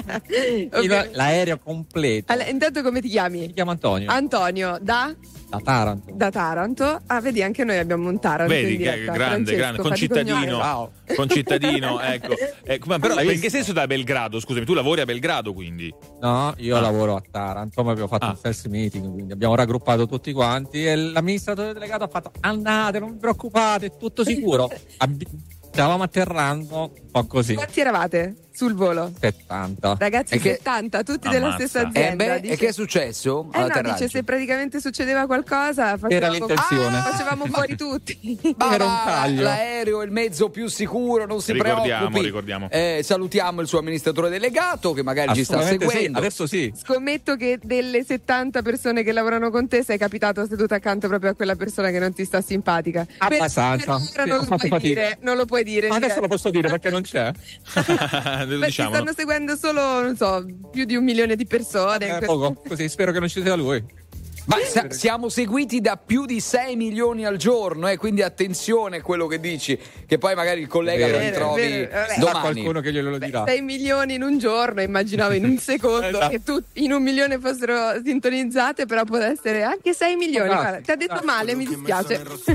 Il- 0.82 1.10
L'aereo 1.12 1.60
completo. 1.60 2.32
Allora, 2.32 2.48
intanto 2.50 2.82
come 2.82 3.02
ti 3.02 3.10
chiami? 3.10 3.40
Mi 3.40 3.54
chiamo 3.54 3.72
Antonio. 3.72 4.10
Antonio, 4.10 4.78
da, 4.82 5.14
Da 5.48 5.60
Taranto. 5.60 6.12
da 6.14 6.30
Taranto. 6.32 7.02
Ah, 7.08 7.22
vedi, 7.22 7.42
anche 7.44 7.64
noi 7.64 7.78
abbiamo 7.78 8.10
un 8.10 8.20
Taranto 8.20 8.52
Vedi 8.54 8.78
diretta. 8.78 9.12
grande, 9.14 9.56
grande, 9.56 9.82
concittadino. 9.82 10.36
cognome. 10.60 10.90
Concittadino, 11.16 12.02
ecco. 12.02 12.34
Ecco, 12.68 12.88
ma 12.88 12.98
però 13.00 13.22
in 13.22 13.40
che 13.40 13.50
senso 13.52 13.72
da 13.74 13.86
Belgrado? 13.86 14.40
Scusami, 14.40 14.66
tu 14.66 14.74
lavori 14.74 15.02
a 15.02 15.06
Belgrado 15.06 15.54
quindi? 15.54 15.94
No, 16.20 16.54
io 16.58 16.76
Ah. 16.76 16.80
lavoro 16.82 17.16
a 17.16 17.22
Taranto, 17.30 17.84
ma 17.84 17.92
abbiamo 17.92 18.08
fatto 18.10 18.26
un 18.26 18.36
first 18.36 18.68
meeting, 18.68 19.12
quindi 19.14 19.32
abbiamo 19.32 19.54
raggruppato 19.56 20.08
tutti 20.08 20.34
quanti 20.34 20.84
e 20.86 20.96
l'amministratore 20.96 21.74
delegato 21.74 22.04
ha 22.06 22.08
fatto 22.08 22.32
andate, 22.42 22.98
non 23.00 23.12
vi 23.14 23.18
preoccupate, 23.20 23.86
è 23.86 23.98
tutto 23.98 24.24
sicuro. 24.26 24.68
Stavamo 25.72 26.04
atterrando 26.04 26.92
un 27.02 27.12
po' 27.12 27.26
così. 27.28 27.54
Quanti 27.54 27.80
eravate? 27.82 28.36
Sul 28.56 28.74
volo. 28.74 29.12
70. 29.20 29.96
Ragazzi, 30.00 30.36
E 30.36 30.40
che- 30.40 30.52
70, 30.54 31.04
tutti 31.04 31.28
Ammazza. 31.28 31.40
della 31.40 31.54
stessa 31.54 31.80
Eh, 31.82 31.86
azienda. 31.86 32.24
beh, 32.26 32.40
dice- 32.42 32.54
e 32.54 32.58
che 32.58 32.68
è 32.68 32.72
successo? 32.72 33.50
Eh 33.54 33.60
no, 33.60 33.82
dice 33.92 34.08
se 34.10 34.24
praticamente 34.24 34.80
succedeva 34.80 35.26
qualcosa 35.26 35.98
facevamo, 35.98 36.10
Era 36.14 36.30
l'intenzione. 36.30 36.98
Ah, 36.98 37.02
facevamo 37.02 37.46
fuori 37.48 37.76
tutti. 37.78 38.18
Era 38.58 38.86
un 38.86 39.00
taglio. 39.06 39.42
L'aereo 39.44 40.02
è 40.02 40.06
il 40.06 40.12
mezzo 40.12 40.50
più 40.50 40.68
sicuro, 40.68 41.26
non 41.26 41.42
si 41.42 41.52
Ricordiamo, 41.52 41.82
preoccupi. 42.08 42.22
ricordiamo. 42.22 42.70
Eh, 42.72 43.02
salutiamo 43.04 43.62
il 43.62 43.68
suo 43.68 43.80
amministratore 43.80 44.30
delegato 44.30 44.94
che 44.94 45.04
magari 45.04 45.34
ci 45.36 45.44
sta 45.44 45.56
Assolutamente 45.58 45.86
sì, 45.86 45.92
seguendo. 45.92 46.20
Adesso 46.20 46.48
sì. 46.48 46.74
Scommetto 46.76 47.36
che 47.36 47.60
delle 47.62 48.04
70 48.04 48.62
persone 48.62 49.04
che 49.04 49.12
lavorano 49.12 49.50
con 49.50 49.68
te 49.68 49.84
sei 49.84 49.98
capitato 49.98 50.46
seduto 50.48 50.74
accanto 50.74 51.08
proprio 51.08 51.32
a 51.32 51.34
quella 51.34 51.56
persona 51.56 51.90
che 51.90 52.00
non 52.00 52.14
ti 52.14 52.24
sta 52.26 52.42
simpatica. 52.42 53.06
Abbastanza. 53.18 54.00
per 54.14 54.32
ora 54.32 54.44
Sì, 54.46 54.58
non, 54.60 54.70
lo 54.70 54.78
dire, 54.78 55.18
non 55.22 55.38
lo 55.38 55.46
puoi 55.46 55.64
dire. 55.64 55.88
Ma 55.88 55.96
adesso 55.96 56.20
lo 56.22 56.28
posso 56.28 56.50
dire 56.50 56.70
perché 56.70 56.90
non 56.90 57.02
c'è. 57.02 57.32
Lo 58.46 58.60
Beh, 58.60 58.66
diciamo. 58.68 58.96
Stanno 58.96 59.14
seguendo 59.14 59.56
solo, 59.56 60.02
non 60.02 60.16
so, 60.16 60.46
più 60.72 60.86
di 60.86 60.96
un 60.96 61.04
milione 61.04 61.36
di 61.36 61.46
persone. 61.46 62.18
Eh, 62.18 62.26
poco, 62.26 62.62
così 62.68 62.88
spero 62.90 63.12
che 63.12 63.20
non 63.20 63.28
ci 63.28 63.42
sia 63.42 63.56
lui. 63.56 63.84
Ma 64.46 64.58
sa- 64.64 64.90
siamo 64.92 65.30
seguiti 65.30 65.82
da 65.82 65.98
più 65.98 66.26
di 66.26 66.40
6 66.40 66.76
milioni 66.76 67.26
al 67.26 67.38
giorno, 67.38 67.88
eh, 67.88 67.98
quindi 67.98 68.22
attenzione 68.22 68.98
a 68.98 69.02
quello 69.02 69.26
che 69.28 69.40
dici, 69.40 69.78
che 70.06 70.18
poi 70.18 70.36
magari 70.36 70.62
il 70.62 70.68
collega 70.68 71.08
lo 71.08 71.18
Vero, 71.18 71.26
ritrovi 71.30 71.62
vero, 71.62 72.40
qualcuno 72.40 72.80
che 72.82 72.92
glielo 72.92 73.18
dirà. 73.18 73.44
6 73.48 73.62
milioni 73.62 74.14
in 74.16 74.22
un 74.22 74.38
giorno, 74.38 74.82
immaginavo 74.82 75.34
in 75.34 75.46
un 75.46 75.58
secondo 75.60 76.08
Esatto. 76.08 76.30
che 76.30 76.44
tu 76.44 76.62
in 76.74 76.92
un 76.92 77.02
milione 77.02 77.40
fossero 77.40 78.00
sintonizzate, 78.04 78.86
però 78.86 79.04
può 79.04 79.18
essere 79.18 79.64
anche 79.64 79.94
6 79.94 80.16
milioni. 80.16 80.48
Esatto. 80.48 80.62
Guarda, 80.62 80.82
ti 80.82 80.92
ha 80.92 80.96
detto 80.96 81.22
male, 81.24 81.56
mi 81.56 81.66
dispiace. 81.66 82.22
Ti 82.44 82.52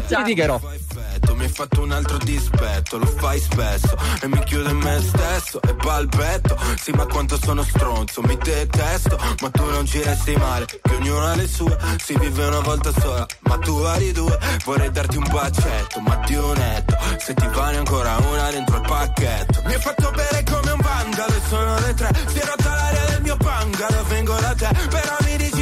effetto, 0.75 1.35
mi 1.35 1.43
hai 1.45 1.49
fatto 1.49 1.83
un 1.83 1.91
altro 1.91 2.19
dispetto, 2.19 2.99
lo 2.99 3.07
fai 3.07 3.39
spesso 3.41 3.97
e 4.23 4.29
mi 4.29 4.39
chiudo 4.45 4.69
in 4.71 4.77
me 4.77 5.01
stesso 5.01 5.61
e 5.63 5.75
balbetto. 5.75 6.57
Sì, 6.77 6.93
ma 6.93 7.07
quanto 7.07 7.39
sono 7.43 7.63
stronzo, 7.63 8.23
mi 8.23 8.37
detesto, 8.37 9.19
ma 9.41 9.51
tu 9.51 9.65
non 9.71 9.87
ci 9.87 10.03
resti 10.03 10.35
male, 10.37 10.67
che 10.67 10.95
ognuno 10.95 11.27
ha 11.27 11.35
le 11.35 11.47
sue, 11.49 11.77
si 11.99 12.17
vive 12.19 12.47
una 12.47 12.61
volta 12.61 12.93
sola, 12.99 13.27
ma 13.41 13.59
tu 13.59 13.81
vari 13.81 14.13
due. 14.13 14.39
Vorrei 14.65 14.91
darti 14.91 15.17
un 15.17 15.27
bacetto, 15.31 16.01
ma 16.01 16.21
un 16.29 16.53
netto, 16.57 16.97
se 17.19 17.35
ti 17.35 17.47
vale 17.49 17.77
ancora 17.77 18.17
una 18.17 18.51
dentro 18.51 18.77
il 18.77 18.83
pacchetto. 18.83 19.63
Mi 19.67 19.75
hai 19.75 19.81
fatto 19.81 20.11
bere 20.11 20.45
come 20.45 20.71
un 20.71 20.81
vandalo 20.81 21.33
e 21.33 21.41
sono 21.49 21.79
le 21.79 21.95
tre, 21.95 22.11
si 22.27 22.39
è 22.39 22.45
rotta 22.45 22.75
l'aria 22.75 23.05
del 23.07 23.23
mio 23.23 23.37
bungalow, 23.37 24.05
vengo 24.07 24.35
da 24.41 24.55
te, 24.55 24.69
però 24.89 25.17
mi 25.25 25.37
dici 25.37 25.60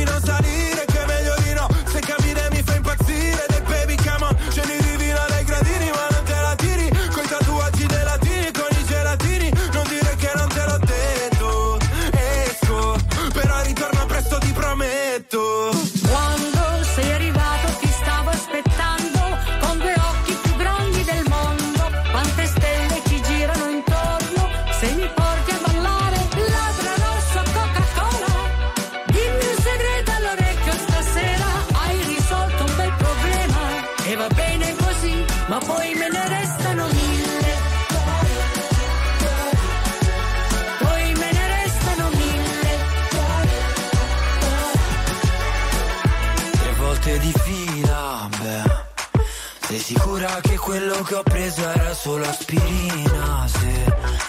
sicura 49.89 50.29
che 50.43 50.59
quello 50.59 51.01
che 51.01 51.15
ho 51.15 51.23
preso 51.23 51.67
era 51.67 51.95
solo 51.95 52.29
aspirina? 52.29 53.49
Se 53.49 53.85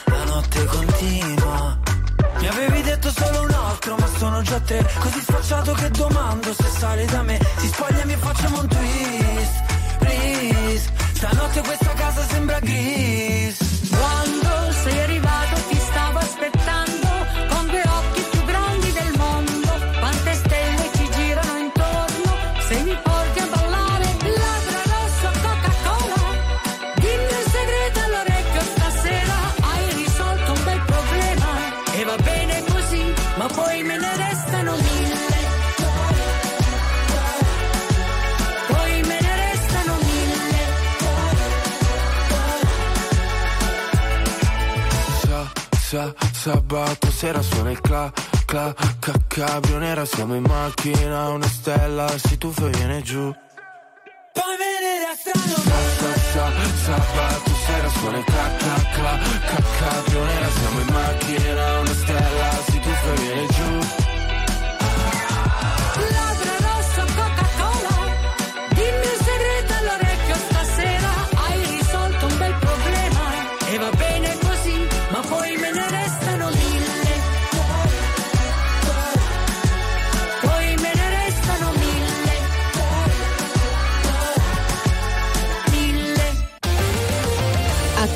la 0.05 0.23
notte 0.23 0.63
continua. 0.63 1.77
Mi 2.39 2.47
avevi 2.47 2.81
detto 2.81 3.11
solo 3.11 3.41
un 3.41 3.51
altro, 3.51 3.95
ma 3.97 4.07
sono 4.17 4.41
già 4.41 4.57
tre. 4.61 4.89
Così 4.99 5.19
sfacciato 5.19 5.73
che 5.73 5.89
domando 5.89 6.53
se 6.53 6.63
sale 6.77 7.05
da 7.07 7.23
me. 7.23 7.37
Si 7.57 7.67
spogliami 7.67 8.13
e 8.13 8.17
facciamo 8.17 8.61
un 8.61 8.67
twist. 8.69 9.63
Please. 9.99 10.91
Stanotte 11.15 11.59
questa 11.59 11.93
casa 11.93 12.25
sembra 12.29 12.59
gris. 12.59 13.68
Sabato 46.39 47.11
sera 47.11 47.41
suona 47.41 47.71
il 47.71 47.81
cla, 47.81 48.09
cla, 48.45 48.73
ca, 48.99 49.11
cabrio 49.27 49.77
nera 49.77 50.05
Siamo 50.05 50.35
in 50.35 50.43
macchina, 50.43 51.27
una 51.29 51.47
stella 51.47 52.07
si 52.17 52.37
tuffa 52.37 52.65
e 52.65 52.69
viene 52.69 53.01
giù. 53.01 53.35
Poi 54.31 54.55
me 54.61 54.71
ne 54.79 54.93
restano 55.05 55.53
Sa, 55.67 56.09
sa, 56.31 56.51
sabato 56.85 57.51
sera 57.65 57.89
suona 57.89 58.17
il 58.19 58.23
cla, 58.23 58.55
cla, 58.57 58.75
cla, 58.93 59.19
ca, 59.49 59.63
cabrio 59.79 60.23
nera 60.23 60.49
Siamo 60.49 60.79
in 60.79 60.87
macchina, 60.93 61.79
una 61.79 61.93
stella 61.93 62.49
si 62.69 62.79
tuffa 62.79 63.13
e 63.13 63.15
viene 63.15 63.45
giù 63.47 63.78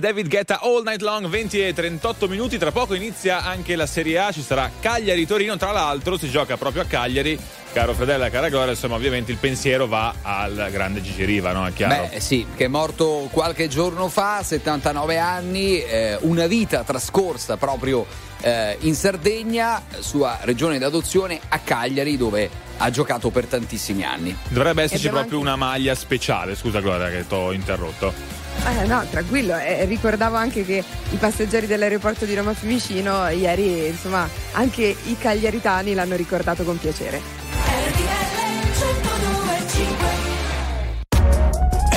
David 0.00 0.28
Guetta 0.28 0.60
All 0.60 0.82
Night 0.82 1.02
Long, 1.02 1.28
20 1.28 1.60
e 1.60 1.72
38 1.72 2.26
minuti. 2.26 2.58
Tra 2.58 2.72
poco 2.72 2.94
inizia 2.94 3.44
anche 3.44 3.76
la 3.76 3.86
Serie 3.86 4.18
A, 4.18 4.32
ci 4.32 4.42
sarà 4.42 4.68
Cagliari-Torino. 4.80 5.56
Tra 5.56 5.70
l'altro 5.70 6.18
si 6.18 6.28
gioca 6.28 6.56
proprio 6.56 6.82
a 6.82 6.86
Cagliari. 6.86 7.38
Caro 7.72 7.94
Fredella, 7.94 8.30
cara 8.30 8.48
Gloria, 8.48 8.72
insomma, 8.72 8.96
ovviamente 8.96 9.30
il 9.30 9.36
pensiero 9.36 9.86
va 9.86 10.14
al 10.22 10.68
grande 10.72 11.00
Gigi 11.00 11.24
Riva, 11.24 11.52
no? 11.52 11.64
È 11.66 11.72
chiaro. 11.72 12.08
Beh, 12.10 12.18
sì, 12.18 12.44
che 12.56 12.64
è 12.64 12.68
morto 12.68 13.28
qualche 13.30 13.68
giorno 13.68 14.08
fa, 14.08 14.42
79 14.42 15.18
anni, 15.18 15.80
eh, 15.80 16.18
una 16.22 16.48
vita 16.48 16.82
trascorsa 16.82 17.56
proprio 17.58 18.04
eh, 18.40 18.76
in 18.80 18.96
Sardegna, 18.96 19.84
sua 20.00 20.38
regione 20.42 20.78
d'adozione 20.78 21.38
a 21.48 21.58
Cagliari, 21.60 22.16
dove 22.16 22.50
ha 22.78 22.90
giocato 22.90 23.30
per 23.30 23.44
tantissimi 23.46 24.02
anni. 24.02 24.36
Dovrebbe 24.48 24.82
esserci 24.82 25.08
proprio 25.08 25.38
una 25.38 25.54
maglia 25.54 25.94
speciale. 25.94 26.56
Scusa, 26.56 26.80
Gloria, 26.80 27.08
che 27.08 27.26
ti 27.26 27.34
ho 27.34 27.52
interrotto. 27.52 28.39
Eh, 28.66 28.86
no, 28.86 29.04
tranquillo. 29.10 29.56
eh, 29.56 29.84
ricordavo 29.84 30.36
anche 30.36 30.64
che 30.64 30.84
i 31.10 31.16
passeggeri 31.16 31.66
dell'aeroporto 31.66 32.24
di 32.24 32.34
Roma 32.34 32.54
Fiumicino 32.54 33.28
ieri, 33.28 33.86
insomma, 33.86 34.28
anche 34.52 34.94
i 35.04 35.16
cagliaritani 35.18 35.94
l'hanno 35.94 36.16
ricordato 36.16 36.62
con 36.62 36.78
piacere. 36.78 37.20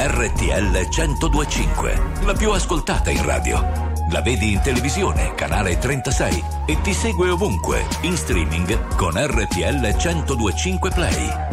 RTL 0.05 0.87
1025, 0.89 2.01
la 2.25 2.33
più 2.33 2.51
ascoltata 2.51 3.09
in 3.09 3.23
radio. 3.25 3.91
La 4.11 4.21
vedi 4.21 4.51
in 4.51 4.61
televisione, 4.61 5.33
canale 5.33 5.77
36 5.77 6.43
e 6.67 6.81
ti 6.81 6.93
segue 6.93 7.29
ovunque, 7.29 7.85
in 8.01 8.15
streaming 8.15 8.95
con 8.95 9.13
RTL 9.15 9.95
1025 9.95 10.91
Play. 10.91 11.52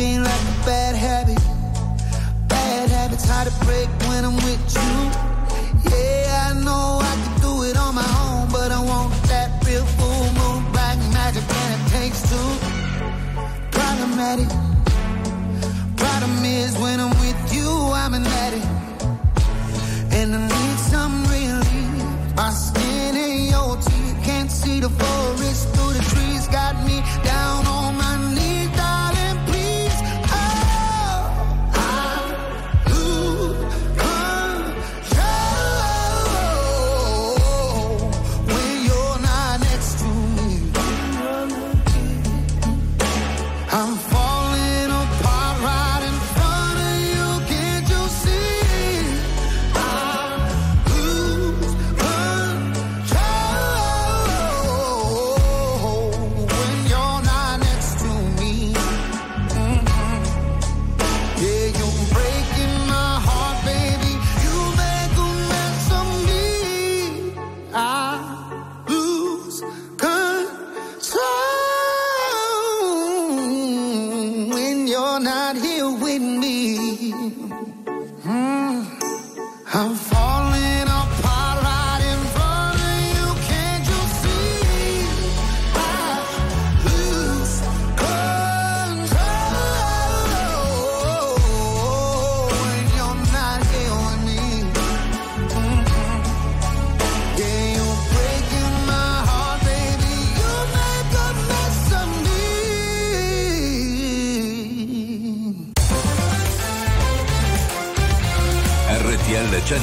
Like 0.00 0.24
like 0.24 0.40
a 0.40 0.64
bad 0.64 0.94
habit. 0.94 1.38
Bad 2.48 2.88
habits 2.88 3.28
hard 3.28 3.48
to 3.48 3.64
break 3.66 3.88
when 4.08 4.24
I'm 4.24 4.36
with 4.36 4.62
you. 4.80 4.94
Yeah, 5.92 6.48
I 6.48 6.52
know 6.64 7.00
I 7.04 7.12
can 7.22 7.40
do 7.44 7.52
it 7.68 7.76
on 7.76 7.94
my 7.94 8.08
own, 8.24 8.48
but 8.50 8.72
I 8.72 8.80
want 8.80 9.12
that 9.28 9.48
real 9.66 9.84
full 9.84 10.24
moon 10.38 10.72
black 10.72 10.96
magic, 11.12 11.44
and 11.44 11.70
it 11.76 11.84
takes 11.92 12.20
two. 12.30 12.50
Problematic. 13.76 14.48
Problem 15.96 16.44
is, 16.44 16.78
when 16.78 16.98
I'm 16.98 17.14
with 17.20 17.40
you, 17.52 17.68
I'm 17.92 18.14
an 18.14 18.24
addict, 18.24 18.49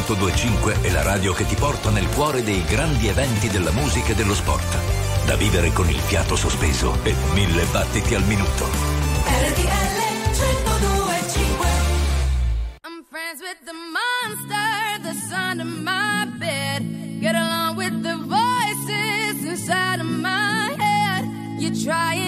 1025 0.08 0.84
è 0.84 0.90
la 0.92 1.02
radio 1.02 1.34
che 1.34 1.46
ti 1.46 1.56
porta 1.56 1.90
nel 1.90 2.08
cuore 2.08 2.42
dei 2.42 2.64
grandi 2.64 3.10
eventi 3.10 3.50
della 3.50 3.72
musica 3.72 4.14
e 4.14 4.16
dello 4.16 4.34
sport. 4.34 5.26
Da 5.26 5.36
vivere 5.36 5.74
con 5.74 5.90
il 5.90 6.00
fiato 6.00 6.38
sospeso 6.38 6.98
e 7.04 7.14
mille 7.34 7.66
battiti 7.66 8.16
al 8.16 8.24
minuto. 8.24 8.64
I'm 12.86 13.04
friends 13.10 13.42
with 13.42 13.60
the 13.66 13.74
monster 13.74 15.02
that's 15.02 15.30
under 15.34 15.66
my 15.66 16.26
bed. 16.38 17.20
Get 17.20 17.36
along 17.36 17.76
with 17.76 18.02
the 18.02 18.16
voices 18.16 19.44
inside 19.44 20.00
of 20.00 20.08
my 20.08 20.74
head. 20.78 21.26
You're 21.60 21.76
trying 21.76 22.27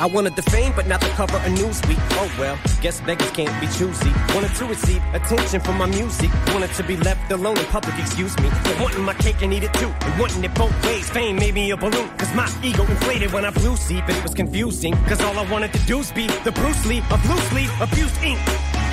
I 0.00 0.06
wanted 0.06 0.36
the 0.36 0.42
fame, 0.42 0.72
but 0.76 0.86
not 0.86 1.00
the 1.00 1.08
cover 1.08 1.38
of 1.38 1.52
Newsweek. 1.58 1.98
Oh 2.12 2.30
well, 2.38 2.56
guess 2.80 3.00
beggars 3.00 3.30
can't 3.32 3.60
be 3.60 3.66
choosy. 3.66 4.12
Wanted 4.32 4.54
to 4.54 4.66
receive 4.66 5.02
attention 5.12 5.60
from 5.60 5.76
my 5.76 5.86
music. 5.86 6.30
Wanted 6.54 6.72
to 6.74 6.84
be 6.84 6.96
left 6.96 7.32
alone 7.32 7.58
in 7.58 7.64
public, 7.66 7.98
excuse 7.98 8.38
me. 8.38 8.48
But 8.62 8.80
wanting 8.80 9.02
my 9.02 9.14
cake 9.14 9.42
and 9.42 9.52
eat 9.52 9.64
it 9.64 9.74
too. 9.74 9.92
And 10.02 10.20
wanting 10.20 10.44
it 10.44 10.54
both 10.54 10.74
ways. 10.86 11.10
Fame 11.10 11.36
made 11.36 11.54
me 11.54 11.72
a 11.72 11.76
balloon. 11.76 12.08
Cause 12.16 12.32
my 12.34 12.48
ego 12.62 12.84
inflated 12.84 13.32
when 13.32 13.44
I 13.44 13.50
blew 13.50 13.76
see, 13.76 14.00
but 14.02 14.16
it 14.16 14.22
was 14.22 14.34
confusing. 14.34 14.94
Cause 15.06 15.20
all 15.22 15.36
I 15.36 15.50
wanted 15.50 15.72
to 15.72 15.80
do 15.86 15.98
was 15.98 16.12
be 16.12 16.28
the 16.44 16.52
Bruce 16.52 16.86
Lee 16.86 17.02
of 17.10 17.28
loosely 17.28 17.66
abused 17.80 18.22
ink. 18.22 18.38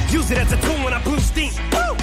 Use 0.10 0.32
it 0.32 0.40
as 0.40 0.52
a 0.52 0.58
tool 0.62 0.84
when 0.84 0.94
I 0.94 1.04
blew 1.04 1.20
steam. 1.20 1.54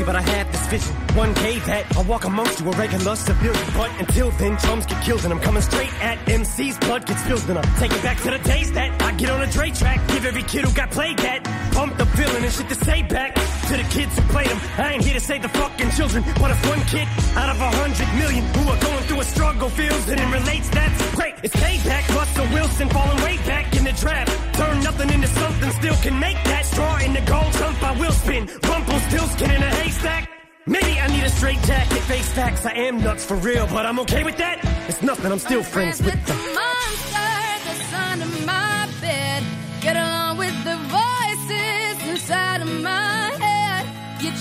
Crazy, 0.00 0.04
but 0.04 0.16
I 0.16 0.22
had 0.22 0.52
this 0.52 0.66
vision. 0.66 0.94
One 1.16 1.32
day 1.34 1.58
that 1.60 1.96
I'll 1.96 2.04
walk 2.04 2.24
amongst 2.24 2.60
you, 2.60 2.68
a 2.68 2.76
regular 2.76 3.16
civilian. 3.16 3.66
But 3.74 3.90
until 3.98 4.30
then, 4.32 4.56
chums 4.58 4.86
get 4.86 5.02
killed, 5.04 5.24
and 5.24 5.32
I'm 5.32 5.40
coming 5.40 5.62
straight 5.62 5.92
at 6.02 6.18
MC's 6.28 6.78
blood 6.78 7.06
gets 7.06 7.22
spilled, 7.22 7.48
and 7.48 7.58
I'm 7.58 7.74
taking 7.76 8.00
back 8.02 8.18
to 8.22 8.30
the 8.30 8.38
days 8.38 8.72
that 8.72 9.02
I 9.02 9.12
get 9.12 9.30
on 9.30 9.42
a 9.42 9.50
Dre 9.50 9.70
track. 9.70 10.06
Give 10.08 10.24
every 10.24 10.42
kid 10.42 10.64
who 10.64 10.72
got 10.74 10.90
played 10.90 11.18
that. 11.18 11.44
Pump 11.72 11.96
the 11.96 12.04
villain 12.04 12.44
and 12.44 12.52
shit 12.52 12.68
to 12.68 12.74
say 12.74 13.02
back 13.02 13.36
to 13.70 13.76
the 13.76 13.88
kids 13.88 14.18
who 14.18 14.22
played 14.34 14.48
them. 14.48 14.60
I 14.78 14.94
ain't 14.94 15.04
here 15.04 15.14
to 15.14 15.20
save 15.20 15.42
the 15.42 15.48
fucking 15.48 15.90
children, 15.92 16.24
but 16.40 16.50
if 16.50 16.58
one 16.66 16.82
kid 16.90 17.06
out 17.38 17.50
of 17.54 17.60
a 17.60 17.70
hundred 17.78 18.08
million 18.18 18.42
who 18.54 18.68
are 18.68 18.80
going 18.80 19.04
through 19.04 19.20
a 19.20 19.24
struggle 19.24 19.68
feels 19.68 20.08
it 20.08 20.18
and 20.18 20.32
relates, 20.32 20.68
that's 20.70 21.14
great. 21.14 21.34
It's 21.44 21.54
payback. 21.54 22.04
Russell 22.14 22.48
Wilson 22.52 22.88
falling 22.88 23.22
way 23.22 23.36
back 23.46 23.76
in 23.76 23.84
the 23.84 23.92
draft. 23.92 24.30
Turn 24.56 24.82
nothing 24.82 25.10
into 25.10 25.28
something, 25.28 25.70
still 25.70 25.94
can 26.02 26.18
make 26.18 26.38
that 26.50 26.66
straw 26.66 26.98
in 26.98 27.12
the 27.12 27.20
gold 27.20 27.52
jump. 27.52 27.80
I 27.82 27.92
will 28.00 28.12
spin. 28.12 28.50
Rumple 28.68 28.98
still 29.08 29.26
skin 29.34 29.50
in 29.52 29.62
a 29.62 29.70
haystack. 29.80 30.28
Maybe 30.66 30.98
I 30.98 31.06
need 31.06 31.22
a 31.22 31.30
straight 31.30 31.62
jacket, 31.62 32.02
face 32.10 32.30
facts. 32.32 32.66
I 32.66 32.72
am 32.72 33.00
nuts 33.00 33.24
for 33.24 33.36
real, 33.36 33.66
but 33.68 33.86
I'm 33.86 34.00
okay 34.00 34.24
with 34.24 34.36
that. 34.38 34.58
It's 34.88 35.02
nothing, 35.02 35.30
I'm 35.30 35.38
still 35.38 35.62
friends 35.62 36.02
with 36.02 36.26
the. 36.26 36.34
monster 36.34 37.29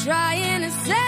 trying 0.10 0.62
to 0.64 0.72
save 0.72 0.99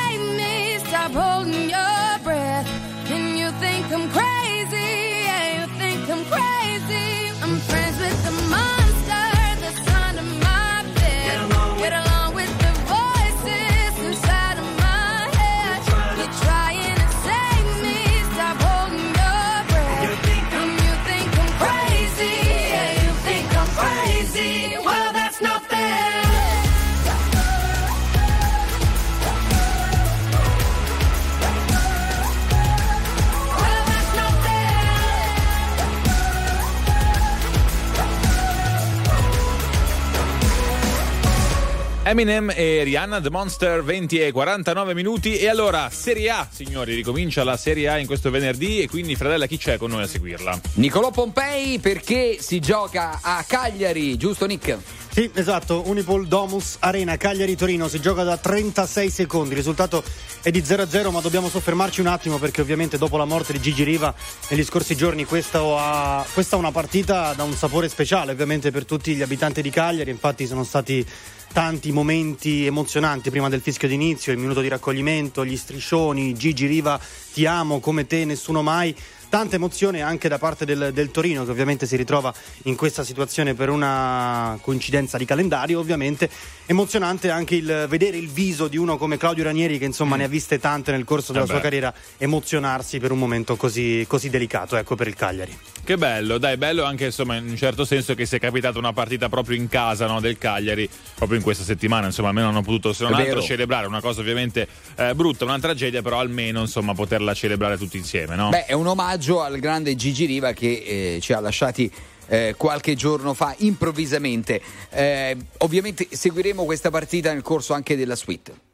Eminem 42.11 42.51
e 42.53 42.83
Rihanna 42.83 43.21
The 43.21 43.29
Monster 43.29 43.81
20 43.81 44.19
e 44.19 44.33
49 44.33 44.93
minuti 44.93 45.37
e 45.37 45.47
allora 45.47 45.89
Serie 45.89 46.29
A 46.29 46.45
signori 46.51 46.93
ricomincia 46.93 47.45
la 47.45 47.55
Serie 47.55 47.87
A 47.87 47.99
in 47.99 48.05
questo 48.05 48.29
venerdì 48.29 48.81
e 48.81 48.89
quindi 48.89 49.15
Fradella 49.15 49.45
chi 49.45 49.57
c'è 49.57 49.77
con 49.77 49.91
noi 49.91 50.03
a 50.03 50.07
seguirla? 50.07 50.59
Nicolò 50.73 51.09
Pompei 51.09 51.79
perché 51.79 52.35
si 52.41 52.59
gioca 52.59 53.19
a 53.21 53.41
Cagliari, 53.47 54.17
giusto 54.17 54.45
Nick? 54.45 54.77
Sì, 55.09 55.31
esatto, 55.33 55.83
Unipol 55.85 56.27
Domus 56.27 56.77
Arena 56.79 57.15
Cagliari-Torino 57.15 57.87
si 57.87 58.01
gioca 58.01 58.23
da 58.23 58.35
36 58.35 59.09
secondi, 59.09 59.51
il 59.51 59.57
risultato 59.57 60.03
è 60.41 60.51
di 60.51 60.61
0-0 60.61 61.11
ma 61.11 61.21
dobbiamo 61.21 61.47
soffermarci 61.47 62.01
un 62.01 62.07
attimo 62.07 62.39
perché 62.39 62.59
ovviamente 62.59 62.97
dopo 62.97 63.15
la 63.15 63.25
morte 63.25 63.53
di 63.53 63.61
Gigi 63.61 63.83
Riva 63.83 64.13
negli 64.49 64.65
scorsi 64.65 64.97
giorni 64.97 65.23
questa, 65.23 65.59
ha- 65.61 66.25
questa 66.33 66.57
è 66.57 66.59
una 66.59 66.71
partita 66.71 67.31
da 67.31 67.43
un 67.43 67.53
sapore 67.53 67.87
speciale 67.87 68.33
ovviamente 68.33 68.69
per 68.69 68.83
tutti 68.83 69.15
gli 69.15 69.21
abitanti 69.21 69.61
di 69.61 69.69
Cagliari, 69.69 70.09
infatti 70.09 70.45
sono 70.45 70.65
stati 70.65 71.05
tanti 71.51 71.91
momenti 71.91 72.65
emozionanti 72.65 73.29
prima 73.29 73.49
del 73.49 73.61
fischio 73.61 73.87
d'inizio, 73.87 74.31
il 74.31 74.37
minuto 74.37 74.61
di 74.61 74.67
raccoglimento, 74.67 75.45
gli 75.45 75.57
striscioni, 75.57 76.33
Gigi 76.33 76.65
Riva 76.65 76.99
ti 77.33 77.45
amo 77.45 77.79
come 77.79 78.07
te, 78.07 78.25
nessuno 78.25 78.61
mai. 78.61 78.95
Tanta 79.31 79.55
emozione 79.55 80.01
anche 80.01 80.27
da 80.27 80.37
parte 80.37 80.65
del, 80.65 80.91
del 80.93 81.09
Torino 81.09 81.45
che 81.45 81.51
ovviamente 81.51 81.85
si 81.85 81.95
ritrova 81.95 82.33
in 82.63 82.75
questa 82.75 83.05
situazione 83.05 83.53
per 83.53 83.69
una 83.69 84.59
coincidenza 84.61 85.17
di 85.17 85.23
calendario 85.23 85.79
ovviamente. 85.79 86.29
Emozionante 86.65 87.29
anche 87.29 87.55
il 87.55 87.85
vedere 87.87 88.17
il 88.17 88.27
viso 88.27 88.67
di 88.67 88.75
uno 88.75 88.97
come 88.97 89.15
Claudio 89.15 89.45
Ranieri 89.45 89.77
che 89.77 89.85
insomma 89.85 90.17
ne 90.17 90.25
ha 90.25 90.27
viste 90.27 90.59
tante 90.59 90.91
nel 90.91 91.05
corso 91.05 91.31
della 91.31 91.45
Eh 91.45 91.47
sua 91.47 91.61
carriera 91.61 91.93
emozionarsi 92.17 92.99
per 92.99 93.11
un 93.11 93.19
momento 93.19 93.55
così, 93.55 94.03
così 94.05 94.29
delicato 94.29 94.75
ecco 94.75 94.95
per 94.95 95.07
il 95.07 95.15
Cagliari. 95.15 95.57
Che 95.81 95.97
bello, 95.97 96.37
dai, 96.37 96.57
bello 96.57 96.83
anche 96.83 97.05
insomma 97.05 97.37
in 97.37 97.47
un 97.47 97.55
certo 97.55 97.85
senso 97.85 98.15
che 98.15 98.25
sia 98.25 98.37
capitata 98.37 98.77
una 98.79 98.91
partita 98.91 99.29
proprio 99.29 99.55
in 99.55 99.69
casa 99.69 100.07
no, 100.07 100.19
del 100.19 100.37
Cagliari, 100.37 100.89
proprio 101.15 101.37
in 101.37 101.43
questa 101.43 101.63
settimana, 101.63 102.07
insomma 102.07 102.27
almeno 102.27 102.49
hanno 102.49 102.63
potuto 102.63 102.91
se 102.91 103.03
non 103.03 103.13
altro 103.13 103.35
vero. 103.35 103.41
celebrare 103.41 103.87
una 103.87 104.01
cosa 104.01 104.19
ovviamente 104.19 104.67
eh, 104.95 105.15
brutta, 105.15 105.45
una 105.45 105.57
tragedia, 105.57 106.01
però 106.01 106.19
almeno 106.19 106.59
insomma 106.59 106.93
poterla 106.93 107.33
celebrare 107.33 107.77
tutti 107.77 107.95
insieme, 107.95 108.35
no? 108.35 108.49
Beh, 108.49 108.65
è 108.65 108.73
un 108.73 108.87
omaggio 108.87 109.19
al 109.29 109.59
grande 109.59 109.95
Gigi 109.95 110.25
Riva 110.25 110.51
che 110.53 111.15
eh, 111.15 111.19
ci 111.21 111.33
ha 111.33 111.39
lasciati 111.39 111.91
eh, 112.27 112.55
qualche 112.57 112.95
giorno 112.95 113.33
fa 113.33 113.53
improvvisamente. 113.57 114.61
Eh, 114.89 115.37
ovviamente 115.59 116.07
seguiremo 116.09 116.63
questa 116.63 116.89
partita 116.89 117.31
nel 117.33 117.41
corso 117.41 117.73
anche 117.73 117.95
della 117.95 118.15
suite. 118.15 118.69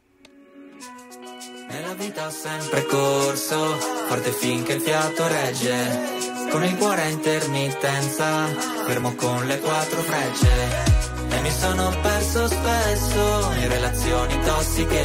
Nella 1.69 1.93
vita 1.95 2.27
ho 2.27 2.31
sempre 2.31 2.85
corso, 2.85 3.77
forte 4.07 4.31
finché 4.31 4.73
il 4.73 4.81
fiato 4.81 5.27
regge. 5.27 6.25
Con 6.49 6.63
il 6.63 6.77
cuore 6.77 7.01
a 7.01 7.07
intermittenza, 7.09 8.45
fermo 8.85 9.13
con 9.15 9.45
le 9.45 9.59
quattro 9.59 10.01
frecce. 10.01 10.95
E 11.29 11.41
mi 11.41 11.51
sono 11.51 11.93
perso 12.01 12.47
spesso 12.47 13.51
in 13.59 13.67
relazioni 13.67 14.39
tossiche. 14.45 15.03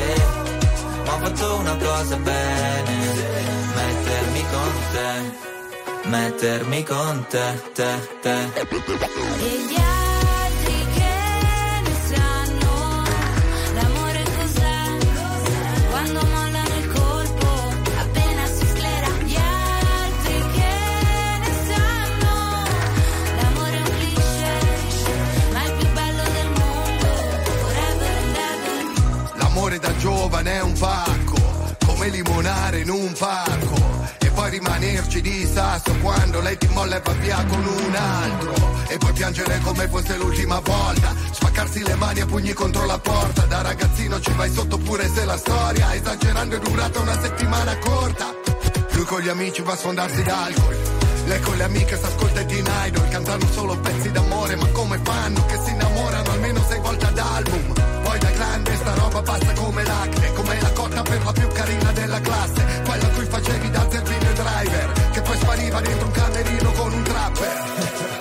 Ma 1.05 1.15
ho 1.15 1.19
fatto 1.19 1.55
una 1.57 1.77
cosa 1.77 2.17
bene, 2.17 2.97
mettermi 3.75 4.12
con 4.53 4.73
te, 4.93 6.09
mettermi 6.09 6.85
con 6.85 7.25
te, 7.29 7.47
te, 7.75 7.91
te. 8.23 10.02
Durata 46.89 47.01
una 47.01 47.21
settimana 47.21 47.79
corta. 47.79 48.35
Lui 48.93 49.05
con 49.05 49.21
gli 49.21 49.29
amici 49.29 49.63
va 49.63 49.73
a 49.73 49.77
sfondarsi 49.77 50.23
d'alcol. 50.23 50.77
Lei 51.27 51.41
con 51.41 51.57
le 51.57 51.63
amiche 51.63 51.97
s'ascolta 51.97 52.41
i 52.41 52.47
Teen 52.47 52.69
Idol 52.85 53.09
Cantano 53.09 53.47
solo 53.53 53.79
pezzi 53.79 54.11
d'amore 54.11 54.57
Ma 54.57 54.67
come 54.73 54.99
fanno 55.05 55.47
che 55.47 55.57
si 55.65 55.71
innamorano 55.71 56.31
almeno 56.33 56.61
sei 56.69 56.81
volte 56.81 57.07
ad 57.07 57.17
album 57.17 57.73
Poi 58.03 58.19
da 58.19 58.31
grande 58.31 58.75
sta 58.75 58.95
roba 58.95 59.23
passa 59.23 59.53
come 59.53 59.85
l'acne 59.85 60.33
Come 60.33 60.61
la 60.61 60.73
cotta 60.73 61.03
per 61.03 61.25
la 61.25 61.31
più 61.31 61.47
carina 61.47 61.93
della 61.93 62.21
classe 62.21 62.83
Quella 62.85 63.09
cui 63.11 63.25
facevi 63.25 63.71
da 63.71 63.87
zerbino 63.89 64.33
driver 64.33 65.11
Che 65.13 65.21
poi 65.23 65.37
spariva 65.37 65.81
dentro 65.81 66.07
un 66.07 66.13
camerino 66.13 66.73
con 66.73 66.93
un 66.93 67.03
trapper 67.05 67.63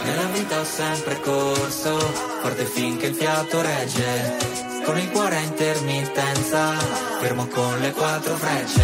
Nella 0.03 0.25
vita 0.33 0.59
ho 0.59 0.65
sempre 0.65 1.19
corso, 1.21 1.97
forte 2.43 2.65
finché 2.65 3.07
il 3.07 3.15
fiato 3.15 3.61
regge. 3.61 4.60
Con 4.85 4.97
il 4.97 5.09
cuore 5.11 5.35
a 5.35 5.39
intermittenza, 5.39 6.71
fermo 7.19 7.47
con 7.47 7.79
le 7.79 7.91
quattro 7.91 8.35
frecce. 8.35 8.83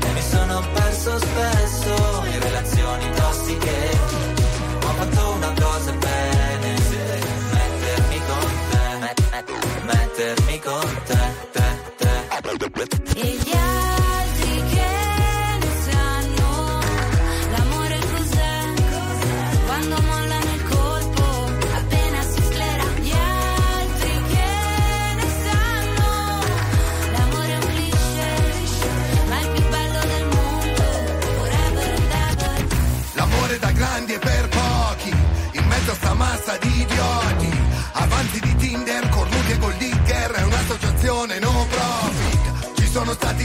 E 0.00 0.12
mi 0.12 0.22
sono 0.22 0.62
perso 0.72 1.18
spesso 1.18 2.22
in 2.32 2.40
relazioni 2.40 3.10
tossiche. 3.14 3.76
Ho 4.84 4.92
fatto 4.94 5.30
una 5.36 5.52
cosa 5.60 5.92
bene, 5.92 6.74
mettermi 7.52 8.20
con 8.26 8.50
te, 8.70 8.98
met- 9.00 9.30
met- 9.30 9.82
mettermi 9.84 10.60
con 10.60 11.00
te, 11.04 11.37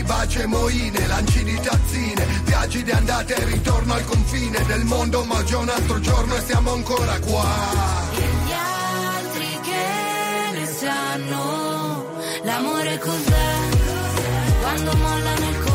baci 0.03 0.45
moine 0.45 1.07
Lanci 1.07 1.43
di 1.43 1.59
tazzine 1.59 2.25
Viaggi 2.43 2.83
di 2.83 2.91
andata 2.91 3.33
e 3.35 3.45
ritorno 3.45 3.93
al 3.93 4.05
confine 4.05 4.63
del 4.65 4.83
mondo 4.83 5.23
Ma 5.25 5.43
è 5.43 5.55
un 5.55 5.69
altro 5.69 5.99
giorno 5.99 6.35
e 6.35 6.41
siamo 6.41 6.73
ancora 6.73 7.19
qua 7.19 7.45
E 8.13 8.21
gli 8.45 8.51
altri 8.51 9.59
che 9.61 10.59
ne 10.59 10.65
sanno 10.65 12.05
l'amore 12.43 12.97
cos'è? 12.99 13.81
Quando 14.61 14.93
mollano 14.95 15.49
il 15.49 15.57
colpo, 15.59 15.72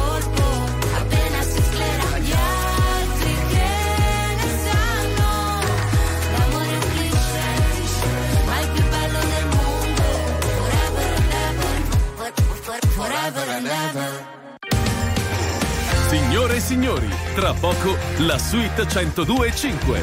Signore 16.09 16.57
e 16.57 16.61
signori, 16.61 17.09
tra 17.37 17.53
poco 17.53 17.97
la 18.19 18.39
suite 18.39 18.83
102.5. 18.83 20.03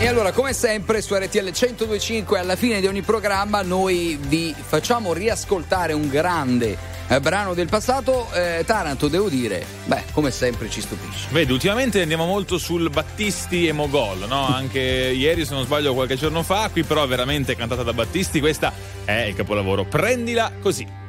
E 0.00 0.08
allora, 0.08 0.32
come 0.32 0.52
sempre, 0.52 1.00
su 1.00 1.14
RTL 1.14 1.52
1025 1.52 2.38
alla 2.38 2.56
fine 2.56 2.80
di 2.80 2.88
ogni 2.88 3.02
programma 3.02 3.62
noi 3.62 4.18
vi 4.20 4.52
facciamo 4.58 5.12
riascoltare 5.12 5.92
un 5.92 6.08
grande 6.08 6.89
eh, 7.10 7.20
brano 7.20 7.54
del 7.54 7.68
passato. 7.68 8.32
Eh, 8.32 8.62
Taranto, 8.64 9.08
devo 9.08 9.28
dire, 9.28 9.64
beh, 9.84 10.04
come 10.12 10.30
sempre 10.30 10.70
ci 10.70 10.80
stupisce. 10.80 11.28
Vedi, 11.30 11.52
ultimamente 11.52 12.00
andiamo 12.00 12.24
molto 12.24 12.56
sul 12.56 12.88
Battisti 12.88 13.66
e 13.66 13.72
Mogol, 13.72 14.26
no? 14.28 14.46
Anche 14.46 14.80
ieri, 14.80 15.44
se 15.44 15.54
non 15.54 15.64
sbaglio, 15.64 15.92
qualche 15.92 16.16
giorno 16.16 16.42
fa, 16.42 16.68
qui 16.70 16.84
però 16.84 17.06
veramente 17.06 17.56
cantata 17.56 17.82
da 17.82 17.92
Battisti, 17.92 18.38
questa 18.38 18.72
è 19.04 19.22
il 19.22 19.34
capolavoro. 19.34 19.84
Prendila 19.84 20.52
così. 20.60 20.99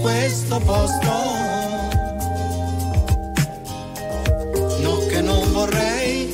Questo 0.00 0.58
posto. 0.60 1.12
No 4.80 4.96
che 5.08 5.20
non 5.20 5.52
vorrei, 5.52 6.28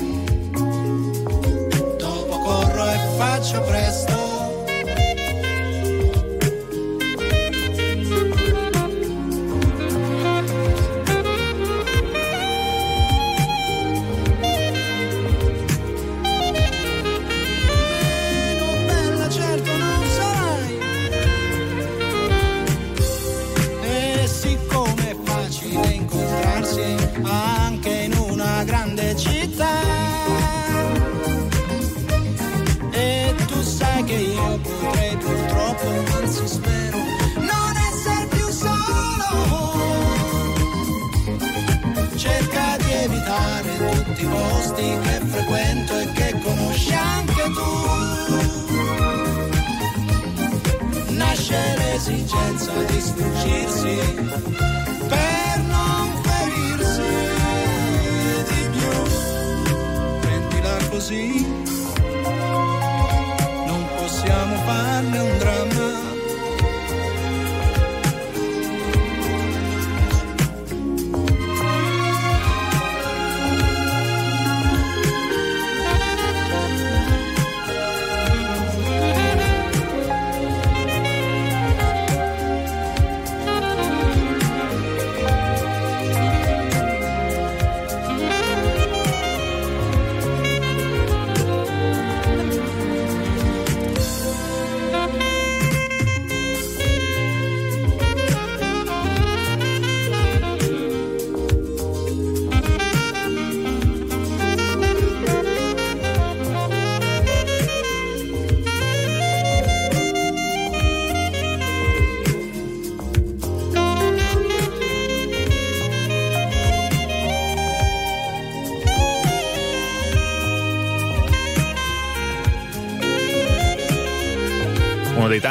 dopo 1.99 2.39
corro 2.39 2.89
e 2.89 2.99
faccio 3.17 3.61
presto. 3.63 3.96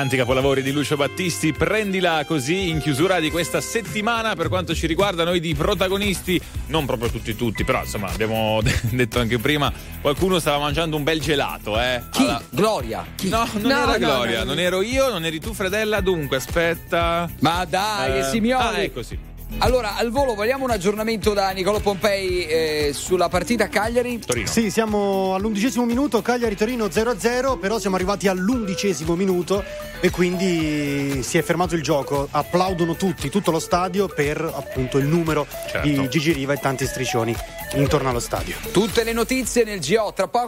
Uno 0.05 0.13
dei 0.13 0.17
tanti 0.17 0.17
capolavori 0.17 0.61
di 0.61 0.71
Lucio 0.71 0.95
Battisti, 0.97 1.51
prendila 1.51 2.23
così 2.25 2.69
in 2.69 2.79
chiusura 2.79 3.19
di 3.19 3.31
questa 3.31 3.59
settimana 3.59 4.35
per 4.35 4.49
quanto 4.49 4.75
ci 4.75 4.85
riguarda 4.85 5.23
noi 5.23 5.39
di 5.39 5.55
protagonisti, 5.55 6.39
non 6.67 6.85
proprio 6.85 7.09
tutti 7.09 7.35
tutti, 7.35 7.63
però 7.63 7.79
insomma 7.81 8.09
abbiamo 8.09 8.61
detto 8.91 9.19
anche 9.19 9.39
prima, 9.39 9.73
qualcuno 10.01 10.37
stava 10.37 10.59
mangiando 10.59 10.95
un 10.95 11.01
bel 11.03 11.19
gelato, 11.19 11.79
eh. 11.79 12.03
Chi? 12.11 12.27
Gloria. 12.51 13.03
Chi? 13.15 13.29
No, 13.29 13.47
non 13.53 13.61
No, 13.63 13.69
era 13.81 13.85
no, 13.93 13.97
Gloria, 13.97 14.37
no, 14.39 14.43
no. 14.43 14.49
non 14.51 14.59
ero 14.59 14.81
io, 14.83 15.09
non 15.09 15.25
eri 15.25 15.39
tu 15.39 15.53
Fredella, 15.53 16.01
dunque 16.01 16.37
aspetta. 16.37 17.27
Ma 17.39 17.65
dai, 17.65 18.19
Eh, 18.19 18.23
Simeoni. 18.25 18.63
Ah, 18.63 18.79
ecco 18.81 19.01
sì. 19.01 19.17
Allora, 19.65 19.95
al 19.95 20.11
volo 20.11 20.35
vogliamo 20.35 20.65
un 20.65 20.69
aggiornamento 20.69 21.33
da 21.33 21.49
Nicolò 21.49 21.79
Pompei 21.79 22.45
eh, 22.45 22.91
sulla 22.93 23.29
partita 23.29 23.67
Cagliari? 23.67 24.19
Torino. 24.19 24.45
Sì, 24.45 24.69
siamo 24.69 25.33
all'undicesimo 25.33 25.85
minuto, 25.85 26.21
Cagliari-Torino 26.21 26.85
0-0, 26.85 27.57
però 27.57 27.79
siamo 27.79 27.95
arrivati 27.95 28.27
all'undicesimo 28.27 29.15
minuto 29.15 29.63
e 30.01 30.11
quindi 30.11 31.23
si 31.23 31.39
è 31.39 31.41
fermato 31.41 31.73
il 31.73 31.81
gioco. 31.81 32.27
Applaudono 32.29 32.95
tutti, 32.95 33.31
tutto 33.31 33.49
lo 33.49 33.57
stadio 33.57 34.07
per 34.07 34.39
appunto 34.39 34.99
il 34.99 35.05
numero 35.05 35.47
Certo. 35.67 35.87
di 35.87 36.09
Gigi 36.09 36.31
Riva 36.31 36.53
e 36.53 36.57
tanti 36.57 36.85
striscioni 36.85 37.35
intorno 37.73 38.09
allo 38.09 38.19
stadio. 38.19 38.55
Tutte 38.71 39.03
le 39.03 39.13
notizie 39.13 39.63
nel 39.63 39.79
GO, 39.79 40.13
tra 40.13 40.27
poco 40.27 40.43